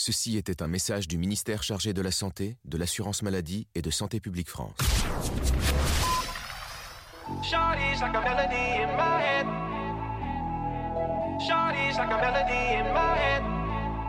[0.00, 3.90] Ceci était un message du ministère chargé de la Santé, de l'Assurance Maladie et de
[3.90, 4.76] Santé Publique France.
[7.42, 9.46] Shawty's like a melody in my head.
[11.40, 13.42] Shawty's like a melody in my head.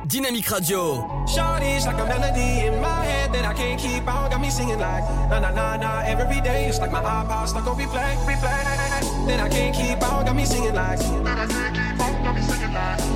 [0.07, 1.25] Dynamique Radio.
[1.25, 4.29] Shawty's like a melody in my head that I can't keep out.
[4.29, 6.67] Got me singing like na na na na every day.
[6.67, 9.25] It's like my iPod stuck on replay, replay.
[9.25, 10.27] That I can't keep out.
[10.27, 10.99] Got me singing like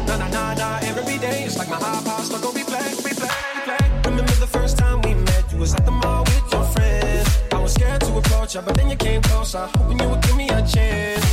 [0.08, 1.44] na na na na every day.
[1.44, 4.06] It's like my iPod stuck on replay, replay, replay.
[4.06, 5.52] Remember the first time we met?
[5.52, 7.28] You was at the mall with your friends.
[7.52, 10.36] I was scared to approach her, but then you came closer, hoping you would give
[10.36, 11.24] me a chance.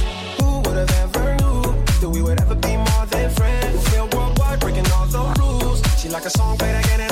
[0.40, 1.62] Who would have ever knew
[2.00, 3.72] that we would ever be more than friends?
[3.76, 5.82] We feel worldwide, breaking all the rules.
[6.00, 7.09] She like a song played again and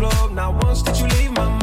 [0.00, 0.32] globe.
[0.32, 1.59] Not once did you leave my mind.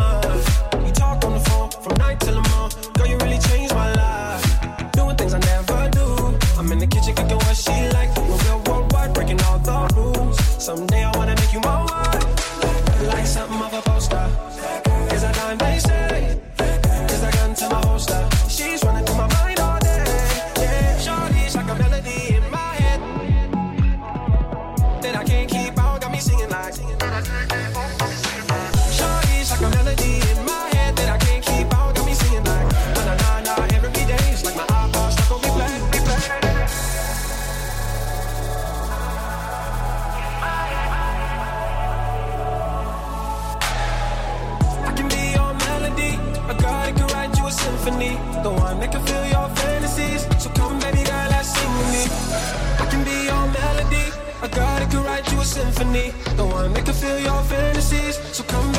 [54.43, 56.11] A girl that can write you a symphony.
[56.35, 58.17] The one that can fill your fantasies.
[58.35, 58.76] So come,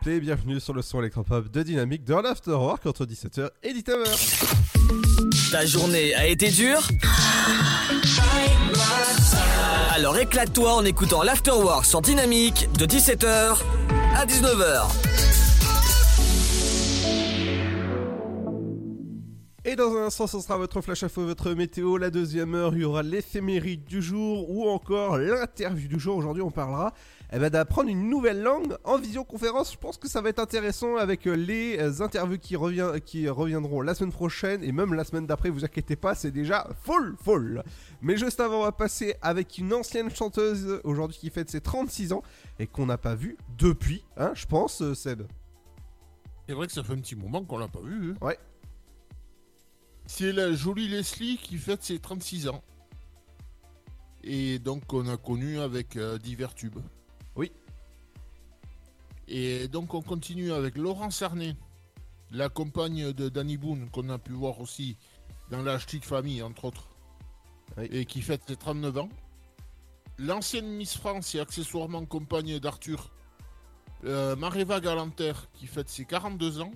[0.00, 5.50] replay, bienvenue sur le son électropop de Dynamique dans l'Afterwork entre 17h et 19h.
[5.50, 6.88] Ta journée a été dure
[9.94, 13.58] Alors éclate-toi en écoutant l'Afterwork sur Dynamique de 17h
[14.16, 15.29] à 19h.
[19.66, 21.98] Et dans un instant, ce sera votre flash info, votre météo.
[21.98, 26.16] La deuxième heure, il y aura l'éphéméride du jour ou encore l'interview du jour.
[26.16, 26.94] Aujourd'hui, on parlera
[27.30, 29.70] eh ben, d'apprendre une nouvelle langue en visioconférence.
[29.74, 33.28] Je pense que ça va être intéressant avec euh, les euh, interviews qui, revient, qui
[33.28, 35.50] reviendront la semaine prochaine et même la semaine d'après.
[35.50, 37.62] Vous inquiétez pas, c'est déjà full, full.
[38.00, 42.14] Mais juste avant, on va passer avec une ancienne chanteuse aujourd'hui qui fête ses 36
[42.14, 42.22] ans
[42.58, 45.24] et qu'on n'a pas vue depuis, hein, je pense, euh, Seb.
[46.48, 48.12] C'est vrai que ça fait un petit moment qu'on l'a pas vu.
[48.12, 48.26] hein.
[48.26, 48.38] Ouais.
[50.12, 52.64] C'est la jolie Leslie qui fête ses 36 ans.
[54.24, 56.80] Et donc on a connu avec euh, divers tubes.
[57.36, 57.52] Oui.
[59.28, 61.54] Et donc on continue avec Laurence Cerné,
[62.32, 64.98] la compagne de Danny Boone qu'on a pu voir aussi
[65.52, 66.88] dans la petite famille entre autres.
[67.78, 69.08] Et qui fête ses 39 ans.
[70.18, 73.14] L'ancienne Miss France et accessoirement compagne d'Arthur,
[74.04, 76.72] euh, Mareva Galanter qui fête ses 42 ans.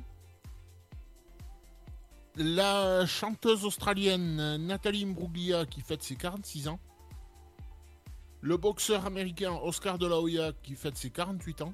[2.37, 6.80] La chanteuse australienne Nathalie Imbruglia qui fête ses 46 ans.
[8.41, 11.72] Le boxeur américain Oscar de la Hoya qui fête ses 48 ans.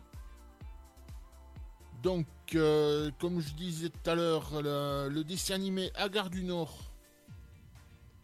[2.02, 6.78] Donc, euh, comme je disais tout à l'heure, le, le dessin animé Agar du Nord,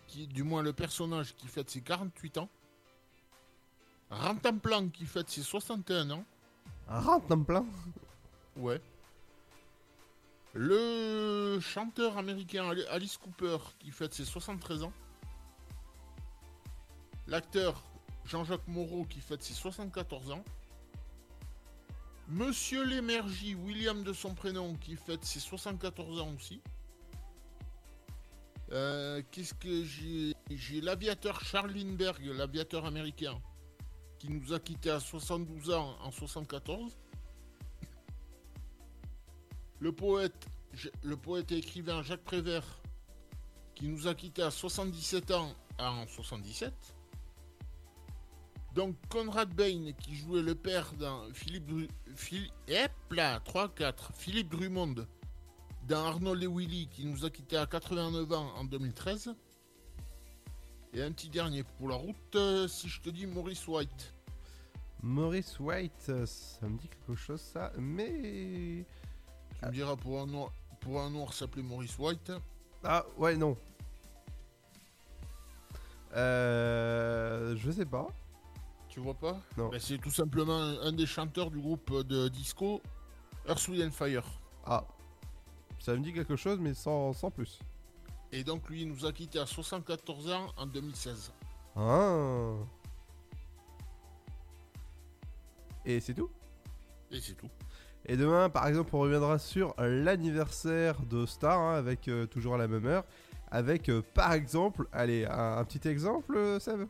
[0.06, 2.48] qui, du moins le personnage qui fête ses 48 ans.
[4.10, 6.24] Rantanplan qui fête ses 61 ans.
[6.88, 7.66] Rantanplan
[8.56, 8.80] Ouais.
[10.58, 14.92] Le chanteur américain Ali- Alice Cooper qui fête ses 73 ans.
[17.26, 17.82] L'acteur
[18.24, 20.42] Jean-Jacques Moreau qui fête ses 74 ans.
[22.28, 26.60] Monsieur Lémergie, William de son prénom, qui fête ses 74 ans aussi.
[28.72, 33.38] Euh, Qu'est-ce que j'ai J'ai l'aviateur Charles Lindbergh, l'aviateur américain,
[34.18, 36.96] qui nous a quittés à 72 ans en 74.
[39.80, 40.46] Le poète,
[41.02, 42.80] le poète et écrivain Jacques Prévert,
[43.74, 46.72] qui nous a quittés à 77 ans en 77.
[48.74, 54.50] Donc Conrad Bain, qui jouait le père dans Philippe Dru- Phil- Hep là, 3-4, Philippe
[54.50, 55.06] Drummond,
[55.86, 59.34] dans Arnold et Willy, qui nous a quittés à 89 ans en 2013.
[60.92, 64.14] Et un petit dernier pour la route, euh, si je te dis Maurice White.
[65.02, 68.84] Maurice White, euh, ça me dit quelque chose ça, mais...
[69.66, 72.30] Tu me diras pour un noir, pour un noir s'appeler Maurice White.
[72.84, 73.56] Ah ouais non.
[76.14, 78.06] Euh, je sais pas.
[78.88, 79.40] Tu vois pas?
[79.56, 79.70] Non.
[79.70, 82.80] Ben, C'est tout simplement un, un des chanteurs du groupe de disco
[83.48, 84.24] Earth, Wind and Fire.
[84.64, 84.84] Ah,
[85.80, 87.58] ça me dit quelque chose mais sans, sans plus.
[88.30, 91.32] Et donc lui il nous a quittés à 74 ans en 2016.
[91.74, 92.52] Ah.
[95.84, 96.30] Et c'est tout?
[97.10, 97.50] Et c'est tout.
[98.08, 102.58] Et demain, par exemple, on reviendra sur l'anniversaire de Star, hein, avec euh, toujours à
[102.58, 103.04] la même heure.
[103.50, 106.86] Avec, euh, par exemple, allez, un, un petit exemple, euh, Seb?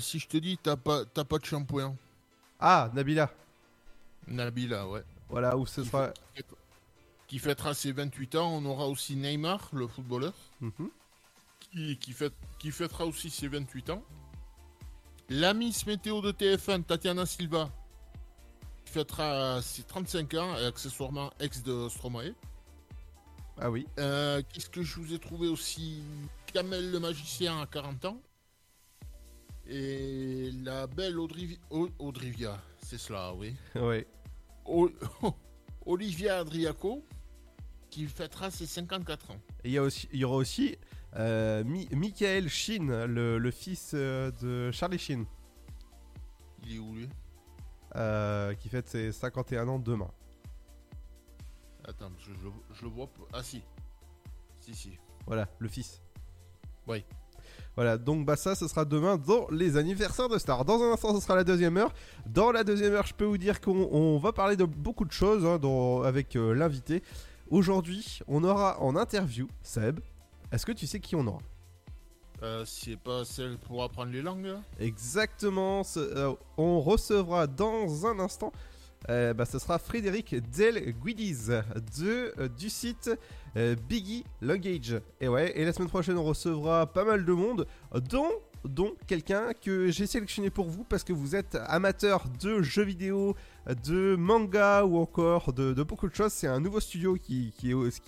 [0.00, 1.96] Si je te dis, t'as pas, t'as pas de shampoing.
[2.60, 3.30] Ah, Nabila.
[4.28, 5.02] Nabila, ouais.
[5.28, 6.10] Voilà, où ce sera.
[7.26, 8.52] Qui fêtera ses 28 ans.
[8.52, 10.34] On aura aussi Neymar, le footballeur.
[10.60, 10.90] Mhm.
[11.58, 14.02] qui, qui, fête, qui fêtera aussi ses 28 ans.
[15.28, 17.68] La Miss Météo de TF1, Tatiana Silva,
[18.88, 22.32] fêtera ses 35 ans, et accessoirement ex de Stromae.
[23.58, 23.86] Ah oui.
[23.98, 26.02] Euh, Qu'est-ce que je vous ai trouvé aussi
[26.52, 28.20] Kamel le magicien à 40 ans?
[29.68, 33.54] Et la belle Audrivi- Au- Audrivia, c'est cela, oui.
[33.74, 34.06] Ouais.
[34.64, 34.90] O-
[35.86, 37.04] Olivia Adriaco,
[37.90, 39.40] qui fêtera ses 54 ans.
[39.64, 40.76] Et il y, a aussi- il y aura aussi
[41.16, 45.24] euh, Mi- Michael Sheen, le, le fils euh, de Charlie Sheen,
[46.64, 47.08] Il est où lui?
[47.96, 50.10] Euh, qui fête ses 51 ans demain.
[51.88, 53.08] Attends, je, je, je le vois.
[53.32, 53.62] Ah si.
[54.60, 54.98] Si, si.
[55.26, 56.00] Voilà, le fils.
[56.86, 57.04] Oui.
[57.76, 60.64] Voilà, donc bah ça, ce sera demain dans les anniversaires de Star.
[60.64, 61.92] Dans un instant, ce sera la deuxième heure.
[62.26, 65.12] Dans la deuxième heure, je peux vous dire qu'on on va parler de beaucoup de
[65.12, 67.02] choses hein, dans- avec euh, l'invité.
[67.50, 70.00] Aujourd'hui, on aura en interview Seb.
[70.50, 71.38] Est-ce que tu sais qui on aura?
[72.46, 78.20] Euh, c'est pas celle pour apprendre les langues là Exactement, euh, on recevra dans un
[78.20, 78.52] instant,
[79.08, 81.52] euh, bah, ce sera Frédéric Del Guidiz
[82.56, 83.10] du site
[83.88, 85.00] Biggie Luggage.
[85.20, 87.66] Et la semaine prochaine on recevra pas mal de monde,
[88.64, 93.34] dont, quelqu'un que j'ai sélectionné pour vous parce que vous êtes amateur de jeux vidéo,
[93.84, 96.32] de manga ou encore de, de beaucoup de choses.
[96.32, 97.52] C'est un nouveau studio qui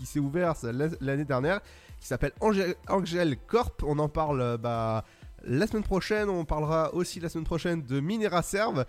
[0.05, 0.55] s'est ouvert
[1.01, 1.61] l'année dernière
[2.01, 3.83] qui s'appelle Angel, Corp.
[3.87, 5.05] On en parle euh, bah,
[5.45, 6.29] la semaine prochaine.
[6.29, 8.85] On parlera aussi la semaine prochaine de Minera Serve,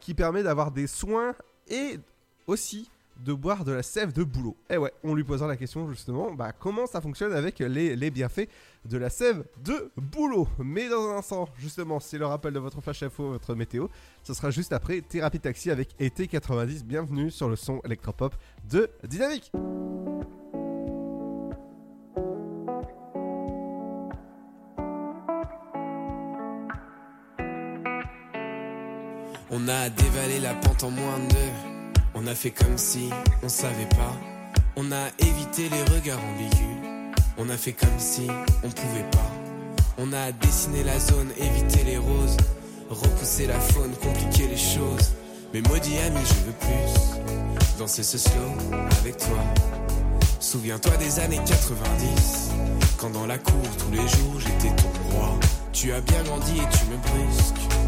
[0.00, 1.34] qui permet d'avoir des soins
[1.68, 1.98] et
[2.46, 2.90] aussi
[3.24, 4.56] de boire de la sève de boulot.
[4.70, 8.10] Et ouais, on lui posera la question justement, bah, comment ça fonctionne avec les, les
[8.10, 8.48] bienfaits
[8.84, 10.48] de la sève de boulot.
[10.58, 13.88] Mais dans un instant, justement, c'est le rappel de votre flash info, votre météo.
[14.22, 16.84] Ce sera juste après Thérapie Taxi avec été 90.
[16.84, 18.34] Bienvenue sur le son électropop
[18.70, 19.50] de Dynamique.
[29.50, 32.00] On a dévalé la pente en moins de.
[32.14, 33.08] On a fait comme si
[33.42, 34.14] on savait pas.
[34.76, 37.14] On a évité les regards ambigus.
[37.38, 38.26] On a fait comme si
[38.62, 39.32] on pouvait pas.
[39.96, 42.36] On a dessiné la zone, évité les roses.
[42.90, 45.14] Repousser la faune, compliquer les choses.
[45.54, 47.78] Mais maudit ami, je veux plus.
[47.78, 48.52] Danser ce slow
[49.00, 49.38] avec toi.
[50.40, 52.50] Souviens-toi des années 90.
[52.98, 55.38] Quand dans la cour, tous les jours, j'étais ton roi.
[55.72, 57.87] Tu as bien grandi et tu me brusques.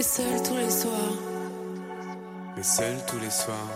[0.00, 1.12] Et seul tous les soirs,
[2.56, 3.68] Mais seul tous les soirs,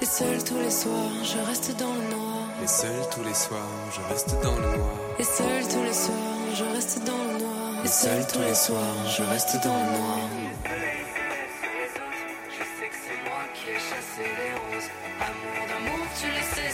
[0.00, 2.46] et seul tous les soirs, je reste dans le noir.
[2.58, 3.60] mais seul tous les soirs,
[3.94, 4.96] je reste dans le noir.
[5.18, 7.84] Et seul tous les soirs, je reste dans le noir.
[7.84, 10.18] Et seul tous les soirs, je reste dans le noir.
[12.48, 14.88] Je sais que c'est moi qui ai chassé les roses.
[15.20, 15.59] Amour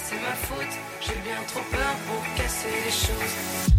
[0.09, 0.74] c'est ma faute.
[1.02, 3.34] J'ai bien trop peur pour casser les choses.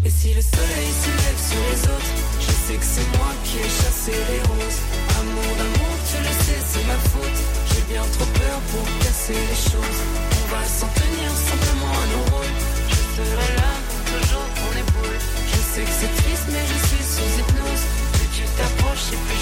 [0.05, 2.13] Et si le soleil se lève sur les autres,
[2.43, 4.82] je sais que c'est moi qui ai chassé les roses.
[5.19, 7.39] Amour d'amour, tu le sais, c'est ma faute.
[7.71, 9.99] J'ai bien trop peur pour casser les choses.
[10.41, 12.55] On va s'en tenir simplement à nos rôles.
[12.91, 15.19] Je serai là pour toujours ton épaule.
[15.51, 17.84] Je sais que c'est triste, mais je suis sous hypnose.
[18.15, 19.41] Plus tu t'approches et plus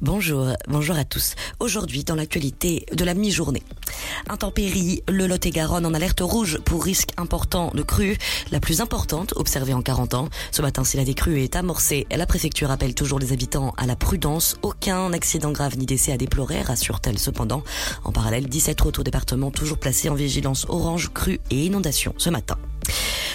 [0.00, 1.34] Bonjour, bonjour à tous.
[1.58, 3.64] Aujourd'hui, dans l'actualité de la mi-journée.
[4.28, 8.16] Intempéries, le Lot-et-Garonne en alerte rouge pour risque important de crue,
[8.52, 10.28] la plus importante observée en 40 ans.
[10.52, 13.96] Ce matin, si la décrue est amorcée, la préfecture appelle toujours les habitants à la
[13.96, 14.56] prudence.
[14.62, 17.64] Aucun accident grave ni décès à déplorer, rassure-t-elle cependant.
[18.04, 22.56] En parallèle, 17 autres départements toujours placés en vigilance orange, crue et inondation ce matin.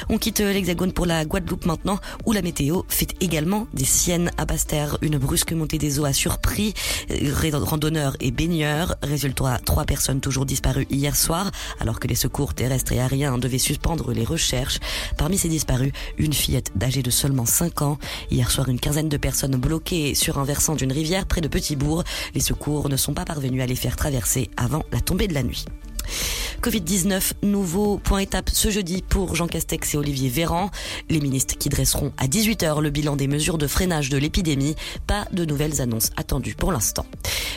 [0.09, 4.45] On quitte l'Hexagone pour la Guadeloupe maintenant, où la météo fait également des siennes à
[4.45, 4.97] Basse-Terre.
[5.01, 6.73] Une brusque montée des eaux a surpris
[7.11, 8.95] euh, randonneurs et baigneurs.
[9.01, 13.57] Résultat, trois personnes toujours disparues hier soir, alors que les secours terrestres et aériens devaient
[13.57, 14.79] suspendre les recherches.
[15.17, 17.97] Parmi ces disparus, une fillette d'âge de seulement 5 ans.
[18.29, 22.03] Hier soir, une quinzaine de personnes bloquées sur un versant d'une rivière près de Petit-Bourg.
[22.35, 25.43] Les secours ne sont pas parvenus à les faire traverser avant la tombée de la
[25.43, 25.65] nuit.
[26.61, 30.71] Covid-19, nouveau point étape ce jeudi pour Jean Castex et Olivier Véran.
[31.09, 34.75] Les ministres qui dresseront à 18h le bilan des mesures de freinage de l'épidémie.
[35.05, 37.05] Pas de nouvelles annonces attendues pour l'instant.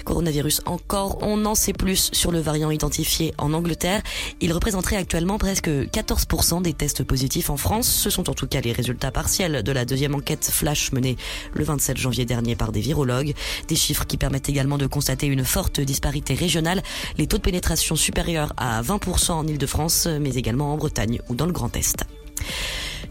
[0.05, 4.03] Coronavirus encore, on en sait plus sur le variant identifié en Angleterre.
[4.41, 7.89] Il représenterait actuellement presque 14% des tests positifs en France.
[7.89, 11.17] Ce sont en tout cas les résultats partiels de la deuxième enquête flash menée
[11.55, 13.35] le 27 janvier dernier par des virologues.
[13.69, 16.83] Des chiffres qui permettent également de constater une forte disparité régionale.
[17.19, 21.47] Les taux de pénétration supérieurs à 20% en Ile-de-France, mais également en Bretagne ou dans
[21.47, 22.05] le Grand Est.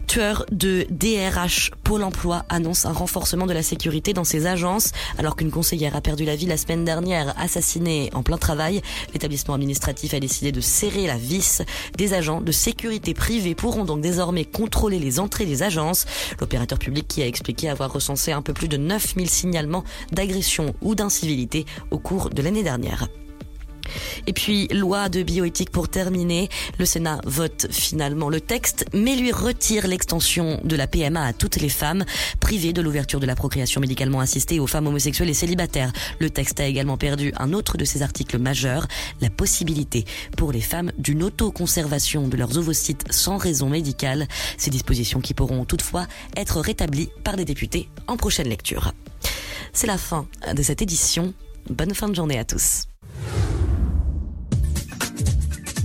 [0.06, 4.92] Tueur de DRH, Pôle emploi annonce un renforcement de la sécurité dans ses agences.
[5.18, 9.54] Alors qu'une conseillère a perdu la vie la semaine dernière, assassinée en plein travail, l'établissement
[9.54, 11.62] administratif a décidé de serrer la vis.
[11.96, 16.06] Des agents de sécurité privée pourront donc désormais contrôler les entrées des agences.
[16.40, 20.94] L'opérateur public qui a expliqué avoir recensé un peu plus de 9000 signalements d'agression ou
[20.94, 23.08] d'incivilité au cours de l'année dernière.
[24.26, 26.48] Et puis, loi de bioéthique pour terminer.
[26.78, 31.56] Le Sénat vote finalement le texte, mais lui retire l'extension de la PMA à toutes
[31.56, 32.04] les femmes,
[32.40, 35.92] privées de l'ouverture de la procréation médicalement assistée aux femmes homosexuelles et célibataires.
[36.18, 38.86] Le texte a également perdu un autre de ses articles majeurs,
[39.20, 40.04] la possibilité
[40.36, 44.26] pour les femmes d'une autoconservation de leurs ovocytes sans raison médicale.
[44.58, 46.06] Ces dispositions qui pourront toutefois
[46.36, 48.92] être rétablies par des députés en prochaine lecture.
[49.72, 51.34] C'est la fin de cette édition.
[51.68, 52.86] Bonne fin de journée à tous.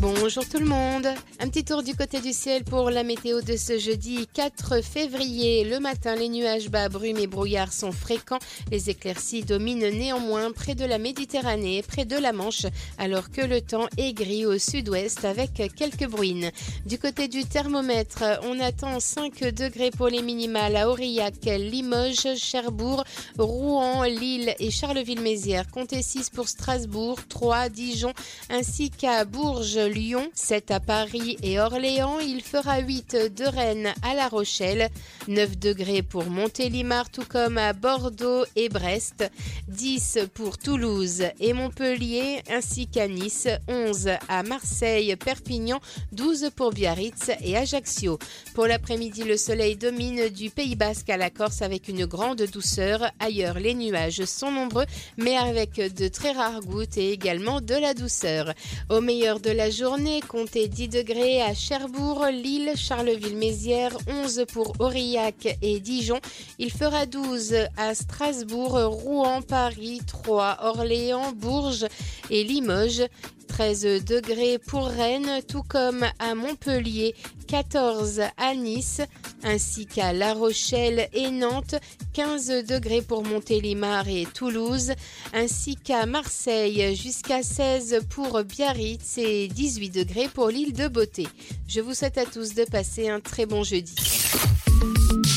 [0.02, 1.08] Bonjour tout le monde.
[1.39, 5.64] Un petit tour du côté du ciel pour la météo de ce jeudi 4 février.
[5.64, 8.39] Le matin, les nuages bas, brumes et brouillards sont fréquents.
[8.72, 12.66] Les éclaircies dominent néanmoins près de la Méditerranée près de la Manche,
[12.97, 16.49] alors que le temps est gris au sud-ouest avec quelques bruines.
[16.88, 23.04] Du côté du thermomètre, on attend 5 degrés pour les minimales à Aurillac, Limoges, Cherbourg,
[23.38, 25.70] Rouen, Lille et Charleville-Mézières.
[25.70, 28.14] Comptez 6 pour Strasbourg, 3, Dijon
[28.49, 32.20] ainsi qu'à Bourges, Lyon, 7 à Paris et Orléans.
[32.20, 34.89] Il fera 8 de Rennes à La Rochelle,
[35.28, 39.30] 9 degrés pour Montélimar, tout comme à Bordeaux et Brest,
[39.68, 45.82] 10 pour Toulouse et Montpellier, ainsi qu'à Nice, 11 à Marseille, Perpignan,
[46.14, 48.18] 12 pour Biarritz et Ajaccio.
[48.54, 53.12] Pour l'après-midi, le soleil domine du Pays Basque à la Corse avec une grande douceur.
[53.20, 54.86] Ailleurs, les nuages sont nombreux,
[55.18, 58.54] mais avec de très rares gouttes et également de la douceur.
[58.89, 59.81] Au meilleur de la journée,
[60.28, 66.20] comptez 10 degrés à Cherbourg, Lille, Charleville-Mézières, 11 pour Aurillac et Dijon.
[66.60, 71.88] Il fera 12 à Strasbourg, Rouen, Paris, Troyes, Orléans, Bourges
[72.30, 73.08] et Limoges.
[73.52, 77.14] 13 degrés pour Rennes, tout comme à Montpellier,
[77.47, 79.02] 14 à Nice,
[79.43, 81.76] ainsi qu'à La Rochelle et Nantes,
[82.14, 84.93] 15 degrés pour Montélimar et Toulouse,
[85.34, 91.28] ainsi qu'à Marseille, jusqu'à 16 pour Biarritz et 18 degrés pour l'île de Beauté.
[91.68, 93.95] Je vous souhaite à tous de passer un très bon jeudi.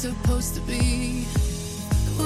[0.00, 1.26] supposed to be.
[2.18, 2.24] Ooh,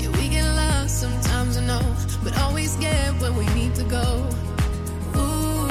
[0.00, 1.86] yeah, we get lost sometimes, I know,
[2.24, 4.26] but always get where we need to go.
[5.14, 5.68] Ooh,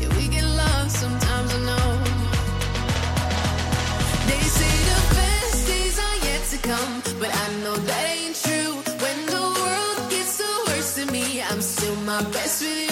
[0.00, 0.44] yeah, we get
[0.90, 1.90] sometimes, I know.
[4.28, 8.74] They say the best days are yet to come, but I know that ain't true.
[9.02, 10.38] When the world gets
[10.68, 12.91] worst me, I'm still my best with you.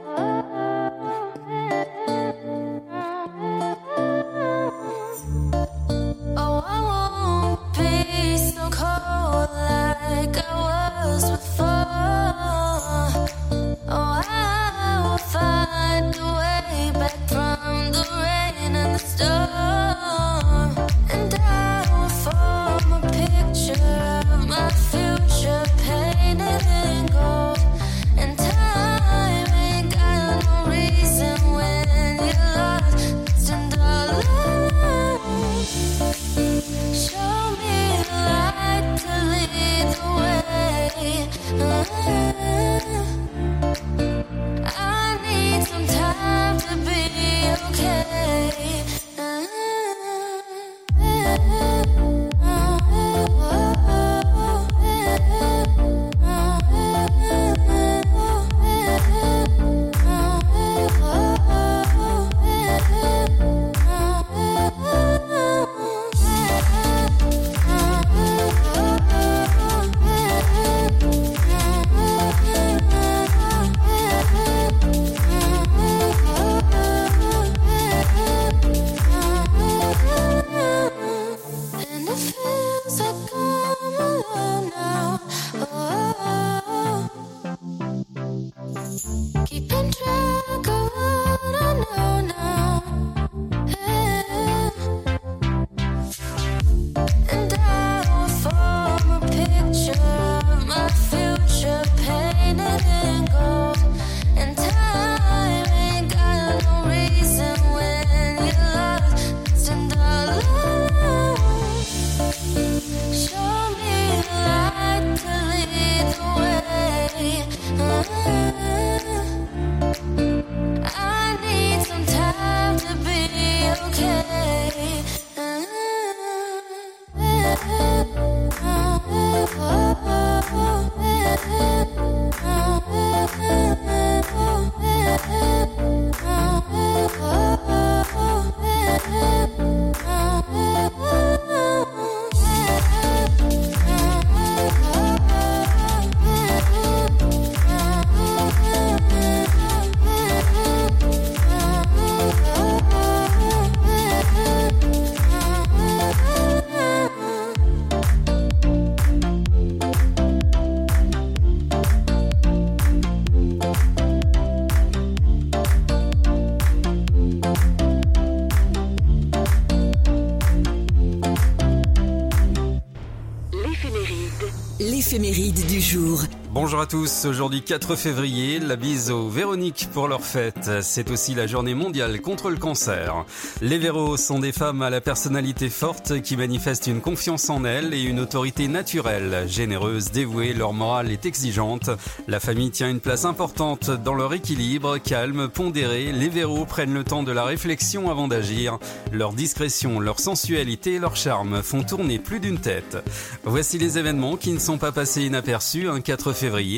[176.81, 180.71] À tous, aujourd'hui 4 février, la bise aux Véroniques pour leur fête.
[180.81, 183.23] C'est aussi la journée mondiale contre le cancer.
[183.61, 187.93] Les Véros sont des femmes à la personnalité forte qui manifestent une confiance en elles
[187.93, 189.45] et une autorité naturelle.
[189.47, 191.91] Généreuses, dévouées, leur morale est exigeante.
[192.27, 196.11] La famille tient une place importante dans leur équilibre, calme, pondéré.
[196.11, 198.79] Les Véros prennent le temps de la réflexion avant d'agir.
[199.11, 202.97] Leur discrétion, leur sensualité et leur charme font tourner plus d'une tête.
[203.43, 206.70] Voici les événements qui ne sont pas passés inaperçus un 4 février.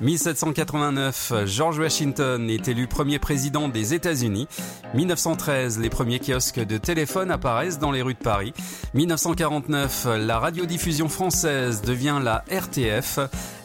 [0.00, 4.46] 1789, George Washington est élu premier président des États-Unis.
[4.94, 8.52] 1913, les premiers kiosques de téléphone apparaissent dans les rues de Paris.
[8.94, 13.18] 1949, la radiodiffusion française devient la RTF.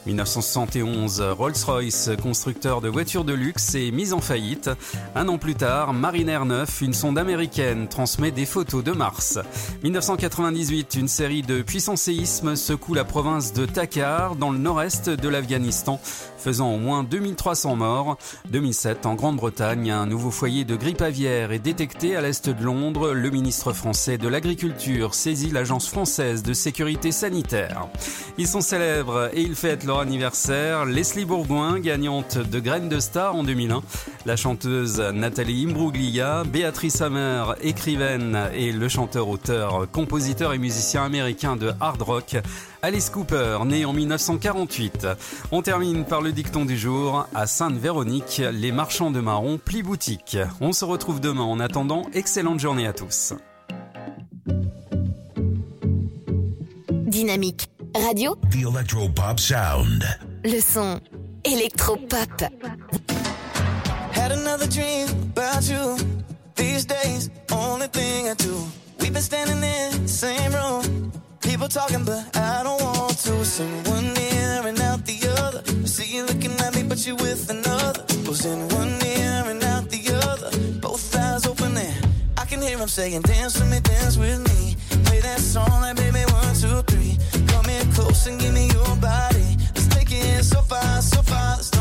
[0.05, 4.69] 1971, Rolls-Royce, constructeur de voitures de luxe, est mise en faillite.
[5.15, 9.39] Un an plus tard, Mariner 9, une sonde américaine, transmet des photos de Mars.
[9.83, 15.29] 1998, une série de puissants séismes secoue la province de Takhar, dans le nord-est de
[15.29, 16.01] l'Afghanistan,
[16.43, 18.17] faisant au moins 2300 morts.
[18.51, 23.13] 2007, en Grande-Bretagne, un nouveau foyer de grippe aviaire est détecté à l'est de Londres.
[23.13, 27.87] Le ministre français de l'Agriculture saisit l'Agence française de sécurité sanitaire.
[28.37, 30.83] Ils sont célèbres et ils fêtent leur anniversaire.
[30.83, 33.81] Leslie Bourgoin, gagnante de Graines de Star en 2001.
[34.25, 41.71] La chanteuse Nathalie Imbruglia, Béatrice Hammer, écrivaine et le chanteur-auteur, compositeur et musicien américain de
[41.79, 42.35] hard rock.
[42.83, 45.07] Alice Cooper, né en 1948.
[45.53, 47.25] On termine par le dicton du jour.
[47.33, 50.37] À Sainte-Véronique, les marchands de marron plient boutique.
[50.59, 51.43] On se retrouve demain.
[51.43, 53.35] En attendant, excellente journée à tous.
[56.91, 60.03] Dynamique radio, The Electropop Sound.
[60.43, 60.99] le son
[61.45, 62.43] électropop.
[64.13, 65.07] Had another dream
[65.37, 65.95] about you.
[66.55, 68.53] These days, only thing I do.
[68.99, 71.11] We've been standing in the same room.
[71.53, 73.45] People talking, but I don't want to.
[73.45, 75.61] Sing one ear and out the other.
[75.83, 78.03] I see you looking at me, but you with another.
[78.27, 80.49] Was in one ear and out the other.
[80.81, 82.07] Both eyes open and
[82.39, 84.75] I can hear him saying, Dance with me, dance with me.
[85.05, 87.19] Play that song like baby one, two, three.
[87.45, 89.45] Come in close and give me your body.
[89.75, 91.57] Let's take it so far, so far.
[91.57, 91.72] There's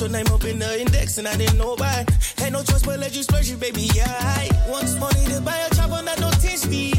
[0.00, 2.06] Your name up in the index and I didn't know why.
[2.38, 3.82] Had no choice but let you splurge, you, baby.
[3.94, 6.96] Yeah, I once money to buy a chopper, not no 10 speed.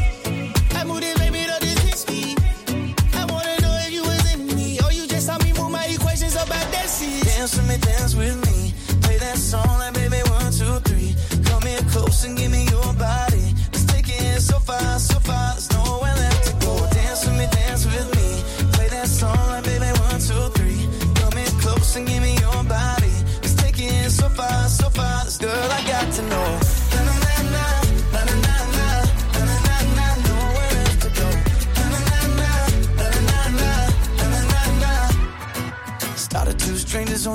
[0.70, 2.38] I moved it, baby, to this 10 speed.
[3.18, 5.84] I wanna know if you was in me or you just saw me move my
[5.86, 7.24] equations about that seat.
[7.24, 8.72] Dance with me, dance with me.
[9.02, 11.16] Play that song like baby one, two, three.
[11.46, 13.50] Come here close and give me your body.
[13.72, 15.54] Let's take it so far, so far.
[15.54, 16.78] There's nowhere left to go.
[16.94, 18.70] Dance with me, dance with me.
[18.78, 20.86] Play that song like baby one, two, three.
[21.18, 22.31] Come here close and give me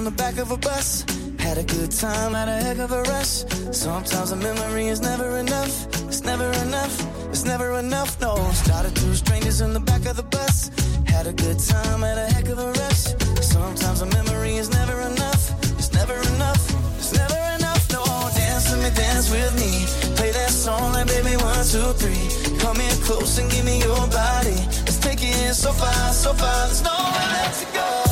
[0.10, 1.04] the back of a bus.
[1.38, 3.44] Had a good time, had a heck of a rush.
[3.72, 5.74] Sometimes a memory is never enough.
[6.08, 6.96] It's never enough.
[7.32, 8.12] It's never enough.
[8.22, 8.34] No.
[8.54, 10.72] Started two strangers in the back of the bus.
[11.08, 13.04] Had a good time, had a heck of a rush.
[13.42, 15.42] Sometimes a memory is never enough.
[15.78, 16.64] It's never enough.
[17.00, 17.84] It's never enough.
[17.92, 18.04] No.
[18.40, 19.72] Dance with me, dance with me.
[20.16, 22.26] Play that song like baby one, two, three.
[22.64, 24.60] Come in close and give me your body.
[24.88, 26.68] Let's take it so far, so far.
[26.68, 28.07] There's nowhere left to go.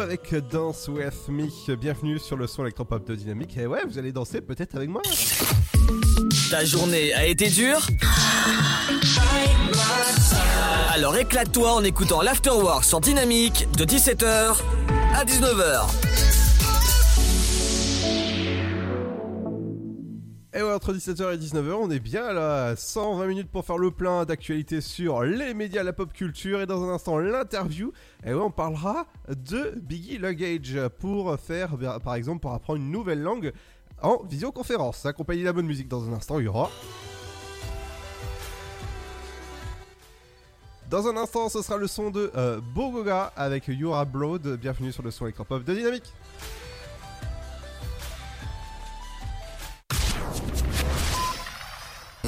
[0.00, 1.76] Avec Dance With Me.
[1.76, 3.56] Bienvenue sur le son électropop de Dynamique.
[3.58, 5.02] Et ouais, vous allez danser peut-être avec moi.
[6.50, 7.86] Ta journée a été dure
[10.94, 14.56] Alors éclate-toi en écoutant l'Afterwork sur Dynamique de 17h
[15.14, 16.29] à 19h.
[20.52, 23.92] Et ouais, entre 17h et 19h, on est bien là, 120 minutes pour faire le
[23.92, 27.92] plein d'actualités sur les médias, la pop culture et dans un instant l'interview.
[28.26, 33.22] Et ouais, on parlera de Biggie Luggage pour faire, par exemple, pour apprendre une nouvelle
[33.22, 33.52] langue
[34.02, 35.06] en visioconférence.
[35.06, 36.68] Accompagné de la bonne musique dans un instant, il y aura.
[40.90, 44.56] Dans un instant, ce sera le son de euh, Bogoga avec Yura Blood.
[44.56, 46.12] Bienvenue sur le son électropop de Dynamique.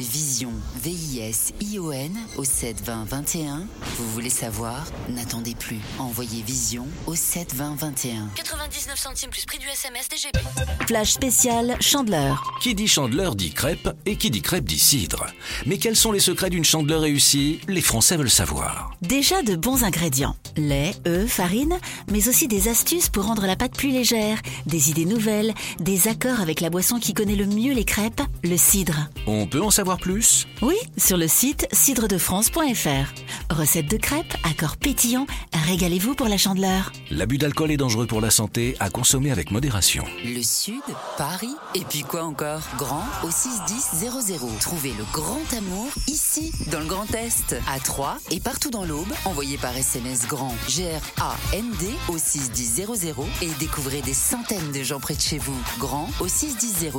[0.00, 0.52] Vision,
[0.82, 3.66] V-I-S-I-O-N au 72021.
[3.98, 4.86] Vous voulez savoir?
[5.10, 5.80] N'attendez plus.
[5.98, 8.30] Envoyez Vision au 72021.
[8.34, 10.38] 99 centimes plus prix du SMS DGP.
[10.86, 12.42] Flash spécial Chandeleur.
[12.62, 15.26] Qui dit chandeleur dit crêpe et qui dit crêpe dit cidre.
[15.66, 17.60] Mais quels sont les secrets d'une chandeleur réussie?
[17.68, 18.92] Les Français veulent savoir.
[19.02, 20.36] Déjà de bons ingrédients.
[20.56, 21.78] Lait, œufs, farine,
[22.10, 26.40] mais aussi des astuces pour rendre la pâte plus légère, des idées nouvelles, des accords
[26.40, 29.08] avec la boisson qui connaît le mieux les crêpes, le cidre.
[29.26, 30.46] On peut en savoir plus?
[30.62, 33.50] Oui, sur le site cidredefrance.fr.
[33.50, 35.26] Recette de crêpes, accords pétillants,
[35.66, 36.92] régalez-vous pour la chandeleur.
[37.10, 40.04] L'abus d'alcool est dangereux pour la santé, à consommer avec modération.
[40.24, 40.82] Le Sud,
[41.16, 42.62] Paris, et puis quoi encore?
[42.76, 44.58] Grand au 61000.
[44.60, 49.12] Trouvez le grand amour ici, dans le Grand Est, à Troyes et partout dans l'Aube.
[49.24, 55.20] Envoyez par SMS grand G-R-A-N-D au 61000 et découvrez des centaines de gens près de
[55.20, 55.58] chez vous.
[55.78, 56.90] Grand au 61000.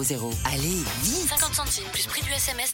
[0.45, 2.73] Allez, vite 50 centimes plus prix du SMS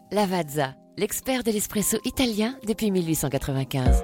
[0.13, 4.03] Lavazza, l'expert de l'espresso italien depuis 1895.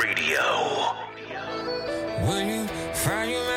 [0.00, 0.94] Radio.
[2.54, 3.53] You find your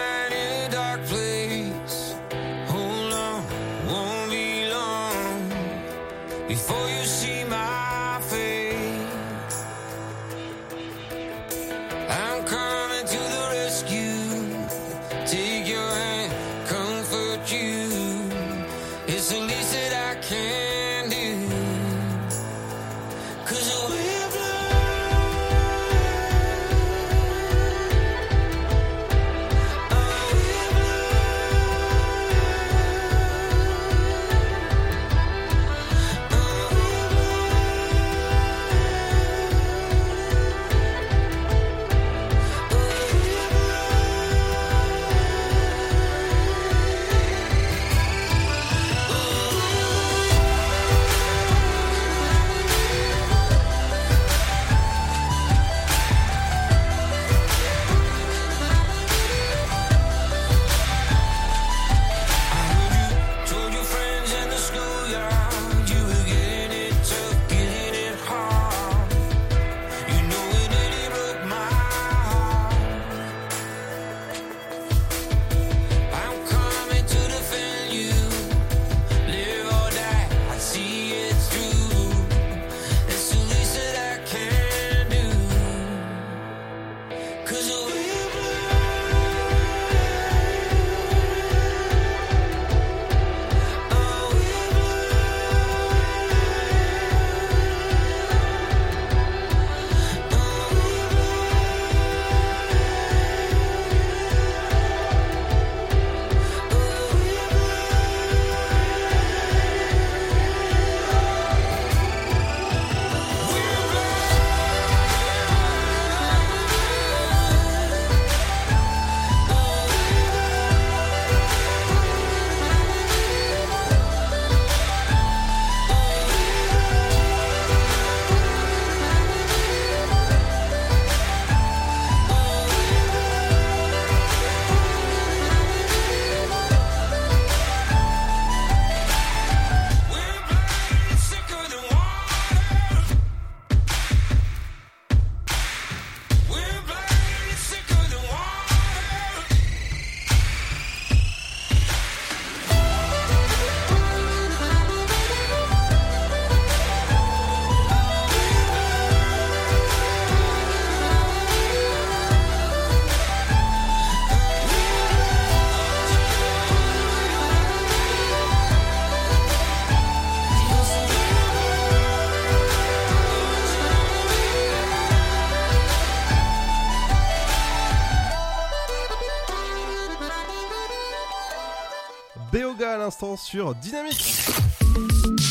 [183.20, 184.36] l'instant sur Dynamique.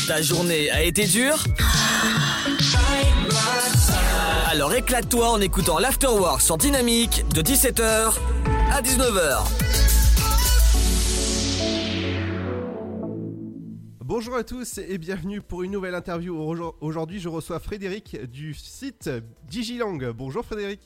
[0.07, 1.43] Ta journée a été dure
[4.49, 8.13] Alors éclate-toi en écoutant l'Afterwork sur Dynamique de 17h
[8.71, 9.43] à 19h.
[13.99, 16.37] Bonjour à tous et bienvenue pour une nouvelle interview.
[16.39, 19.09] Aujo- Aujourd'hui, je reçois Frédéric du site
[19.49, 20.11] Digilang.
[20.13, 20.79] Bonjour Frédéric.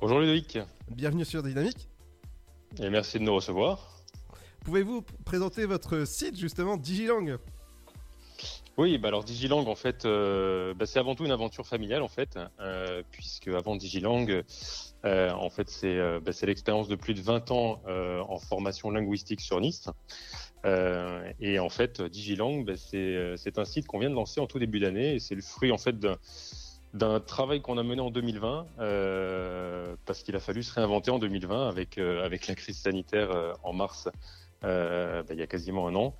[0.00, 0.58] Bonjour Ludovic,
[0.92, 1.88] Bienvenue sur Dynamique.
[2.78, 3.95] et merci de nous recevoir.
[4.66, 7.38] Pouvez-vous présenter votre site justement Digilang?
[8.76, 12.08] Oui, bah alors Digilang, en fait, euh, bah, c'est avant tout une aventure familiale, en
[12.08, 14.42] fait, euh, puisque avant Digilang,
[15.04, 19.40] euh, en fait, c'est bah, c'est l'expérience de plus de 20 ans en formation linguistique
[19.40, 19.88] sur Nice.
[20.64, 25.14] Et en fait, Digilang, c'est un site qu'on vient de lancer en tout début d'année,
[25.14, 25.94] et c'est le fruit, en fait,
[26.92, 31.20] d'un travail qu'on a mené en 2020, euh, parce qu'il a fallu se réinventer en
[31.20, 34.08] 2020 avec, la crise sanitaire en mars,
[34.64, 36.14] euh, bah, il y a quasiment un an.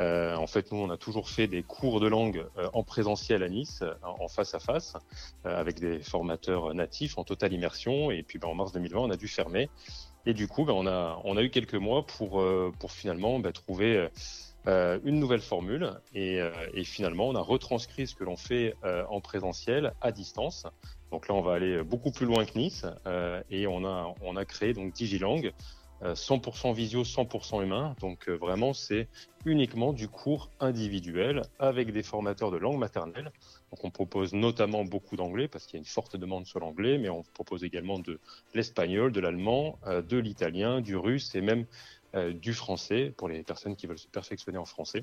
[0.00, 3.42] Euh, en fait, nous, on a toujours fait des cours de langue euh, en présentiel
[3.42, 4.94] à Nice, en face à face,
[5.44, 8.10] avec des formateurs natifs en totale immersion.
[8.10, 9.68] Et puis, bah, en mars 2020, on a dû fermer.
[10.24, 12.42] Et du coup, bah, on, a, eu quelques mois pour,
[12.90, 14.08] finalement trouver
[14.66, 15.92] une nouvelle formule.
[16.14, 16.40] Et,
[16.84, 18.74] finalement, on a retranscrit ce que l'on fait
[19.10, 20.66] en présentiel à distance.
[21.10, 22.86] Donc là, on va aller beaucoup plus loin que Nice.
[23.50, 25.42] et on a, on a créé donc Digilang.
[26.02, 27.94] Euh, 100% visio, 100% humain.
[28.00, 29.08] Donc euh, vraiment, c'est
[29.44, 33.32] uniquement du cours individuel avec des formateurs de langue maternelle.
[33.70, 36.98] Donc on propose notamment beaucoup d'anglais parce qu'il y a une forte demande sur l'anglais,
[36.98, 38.18] mais on propose également de
[38.54, 41.66] l'espagnol, de l'allemand, euh, de l'italien, du russe et même
[42.14, 45.02] euh, du français pour les personnes qui veulent se perfectionner en français.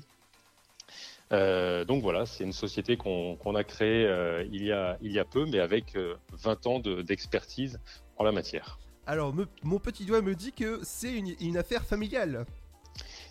[1.32, 5.18] Euh, donc voilà, c'est une société qu'on a créée euh, il, y a, il y
[5.18, 7.78] a peu, mais avec euh, 20 ans de- d'expertise
[8.16, 8.78] en la matière.
[9.10, 9.34] Alors,
[9.64, 12.46] mon petit doigt me dit que c'est une, affaire familiale.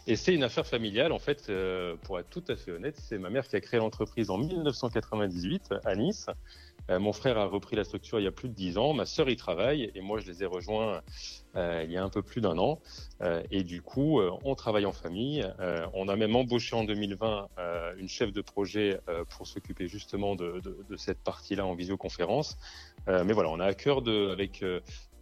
[0.07, 3.17] Et c'est une affaire familiale, en fait, euh, pour être tout à fait honnête, c'est
[3.17, 6.27] ma mère qui a créé l'entreprise en 1998 à Nice.
[6.89, 9.05] Euh, mon frère a repris la structure il y a plus de 10 ans, ma
[9.05, 11.01] sœur y travaille et moi je les ai rejoints
[11.55, 12.79] euh, il y a un peu plus d'un an.
[13.51, 15.45] Et du coup, on travaille en famille.
[15.93, 18.99] On a même embauché en 2020 euh, une chef de projet
[19.29, 22.57] pour s'occuper justement de, de- cette partie-là en visioconférence.
[23.07, 24.63] Mais voilà, on a à cœur de, avec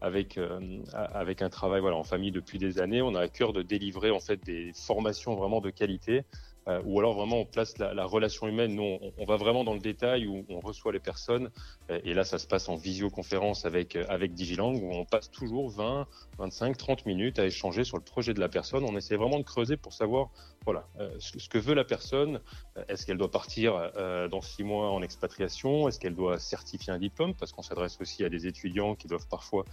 [0.01, 0.59] avec euh,
[0.93, 4.11] avec un travail voilà en famille depuis des années, on a à cœur de délivrer
[4.11, 6.23] en fait des formations vraiment de qualité.
[6.67, 8.75] euh, ou alors vraiment on place la, la relation humaine.
[8.75, 11.49] Nous, on, va vraiment dans le détail où on reçoit les personnes.
[11.89, 15.69] et là, ça se passe en visioconférence avec euh, avec Digilang où on passe toujours
[15.69, 16.07] 20,
[16.37, 18.83] 25, 30 minutes à échanger sur le projet de la personne.
[18.83, 20.29] On essaie vraiment de creuser pour savoir
[20.67, 22.41] voilà euh, ce, que veut la personne.
[22.77, 25.87] Euh, Est-ce qu'elle doit partir euh, dans six mois en expatriation?
[25.87, 27.33] Est-ce qu'elle doit certifier un diplôme?
[27.35, 29.63] Parce qu'on s'adresse aussi à des étudiants qui doivent parfois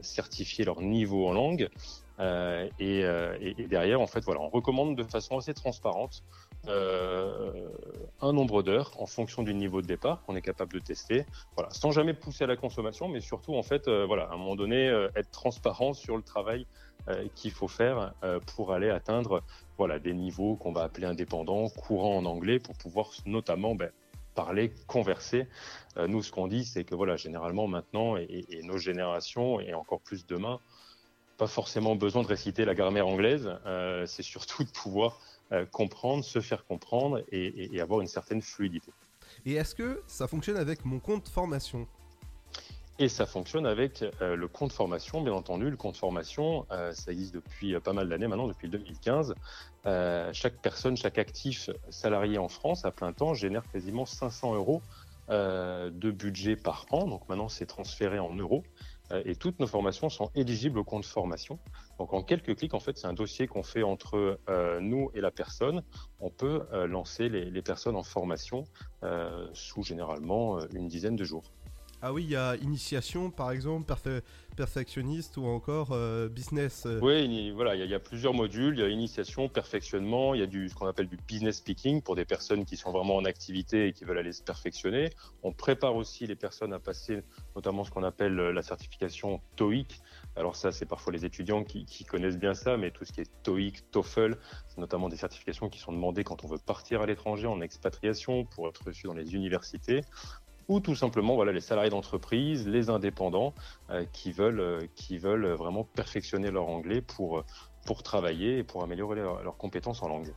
[0.00, 1.68] certifier leur niveau en langue.
[2.78, 6.22] Et, et- derrière, en fait, voilà, on recommande de façon assez transparente
[6.66, 11.24] un nombre d'heures en fonction du niveau de départ qu'on est capable de tester.
[11.56, 14.56] Voilà, sans jamais pousser à la consommation, mais surtout, en fait, voilà, à un moment
[14.56, 14.86] donné,
[15.16, 16.66] être transparent sur le travail
[17.34, 19.42] qu'il faut faire euh, pour aller atteindre,
[19.76, 23.90] voilà, des niveaux qu'on va appeler indépendants, courants en anglais, pour pouvoir notamment ben,
[24.34, 25.48] parler, converser.
[25.96, 30.00] Euh, nous, ce qu'on dit, c'est que voilà, généralement maintenant, et, nos générations, et encore
[30.00, 30.60] plus demain,
[31.38, 33.50] pas forcément besoin de réciter la grammaire anglaise.
[33.66, 35.20] euh, c'est surtout de pouvoir
[35.50, 38.92] euh, comprendre, se faire comprendre et avoir une certaine fluidité.
[39.44, 41.86] Et est-ce que ça fonctionne avec mon compte formation?
[43.00, 45.70] Et ça fonctionne avec euh, le compte formation, bien entendu.
[45.70, 49.36] Le compte formation, euh, ça existe depuis euh, pas mal d'années maintenant, depuis 2015.
[49.86, 54.82] Euh, chaque personne, chaque actif salarié en France à plein temps génère quasiment 500 euros
[55.30, 57.06] de budget par an.
[57.06, 58.64] Donc maintenant, c'est transféré en euros.
[59.26, 61.58] Et toutes nos formations sont éligibles au compte formation.
[61.98, 64.40] Donc en quelques clics, en fait, c'est un dossier qu'on fait entre
[64.80, 65.82] nous et la personne.
[66.20, 68.64] On peut lancer les, personnes en formation
[69.52, 71.52] sous généralement une dizaine de jours.
[72.00, 74.22] Ah oui, il y a initiation par exemple, perfe-
[74.56, 76.84] perfectionniste ou encore euh, business.
[76.86, 77.00] euh.
[77.02, 78.74] Oui, il- voilà, il y, a- il y a plusieurs modules.
[78.78, 82.00] Il y a initiation, perfectionnement, il y a du ce qu'on appelle du business speaking
[82.02, 85.10] pour des personnes qui sont vraiment en activité et qui veulent aller se perfectionner.
[85.42, 87.22] On prépare aussi les personnes à passer
[87.56, 90.00] notamment ce qu'on appelle euh, la certification TOEIC.
[90.36, 93.22] Alors ça, c'est parfois les étudiants qui, qui connaissent bien ça, mais tout ce qui
[93.22, 94.38] est TOEIC, TOEFL,
[94.68, 98.44] c'est notamment des certifications qui sont demandées quand on veut partir à l'étranger en expatriation
[98.44, 100.02] pour être reçu dans les universités
[100.68, 103.54] ou tout simplement voilà les salariés d'entreprise, les indépendants
[103.90, 107.44] euh, qui veulent euh, qui veulent vraiment perfectionner leur anglais pour euh,
[107.86, 110.32] pour travailler et pour améliorer leur- leurs compétences en langue.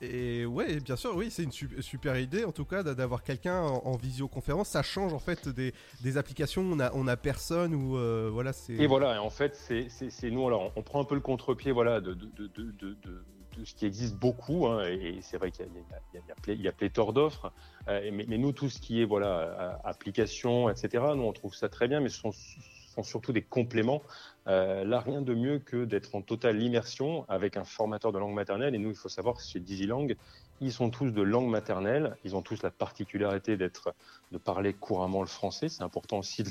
[0.00, 3.24] Et ouais, bien sûr, oui, c'est une su- super idée en tout cas d'a- d'avoir
[3.24, 4.68] quelqu'un en, en visioconférence.
[4.68, 6.62] Ça change en fait des, des applications.
[6.62, 8.74] On a, on a personne ou euh, voilà, c'est.
[8.74, 12.00] Et voilà, et en fait, c'est nous, alors on prend un peu le contre-pied voilà,
[12.00, 13.24] de, de, de, de, de- de
[13.64, 17.52] ce qui existe beaucoup, hein, et, c'est vrai qu'il y, y, y, a pléthore d'offres,
[17.86, 21.88] mais, mais, nous, tout ce qui est voilà, application, etc., nous, on trouve ça très
[21.88, 24.02] bien, mais ce sont, sont surtout des compléments.
[24.46, 28.74] là, rien de mieux que d'être en totale immersion avec un formateur de langue maternelle,
[28.74, 30.14] et nous, il faut savoir que chez DigiLang,
[30.60, 32.16] ils sont tous de langue maternelle.
[32.24, 33.94] Ils ont tous la particularité d'être,
[34.32, 35.68] de parler couramment le français.
[35.68, 36.50] C'est important aussi de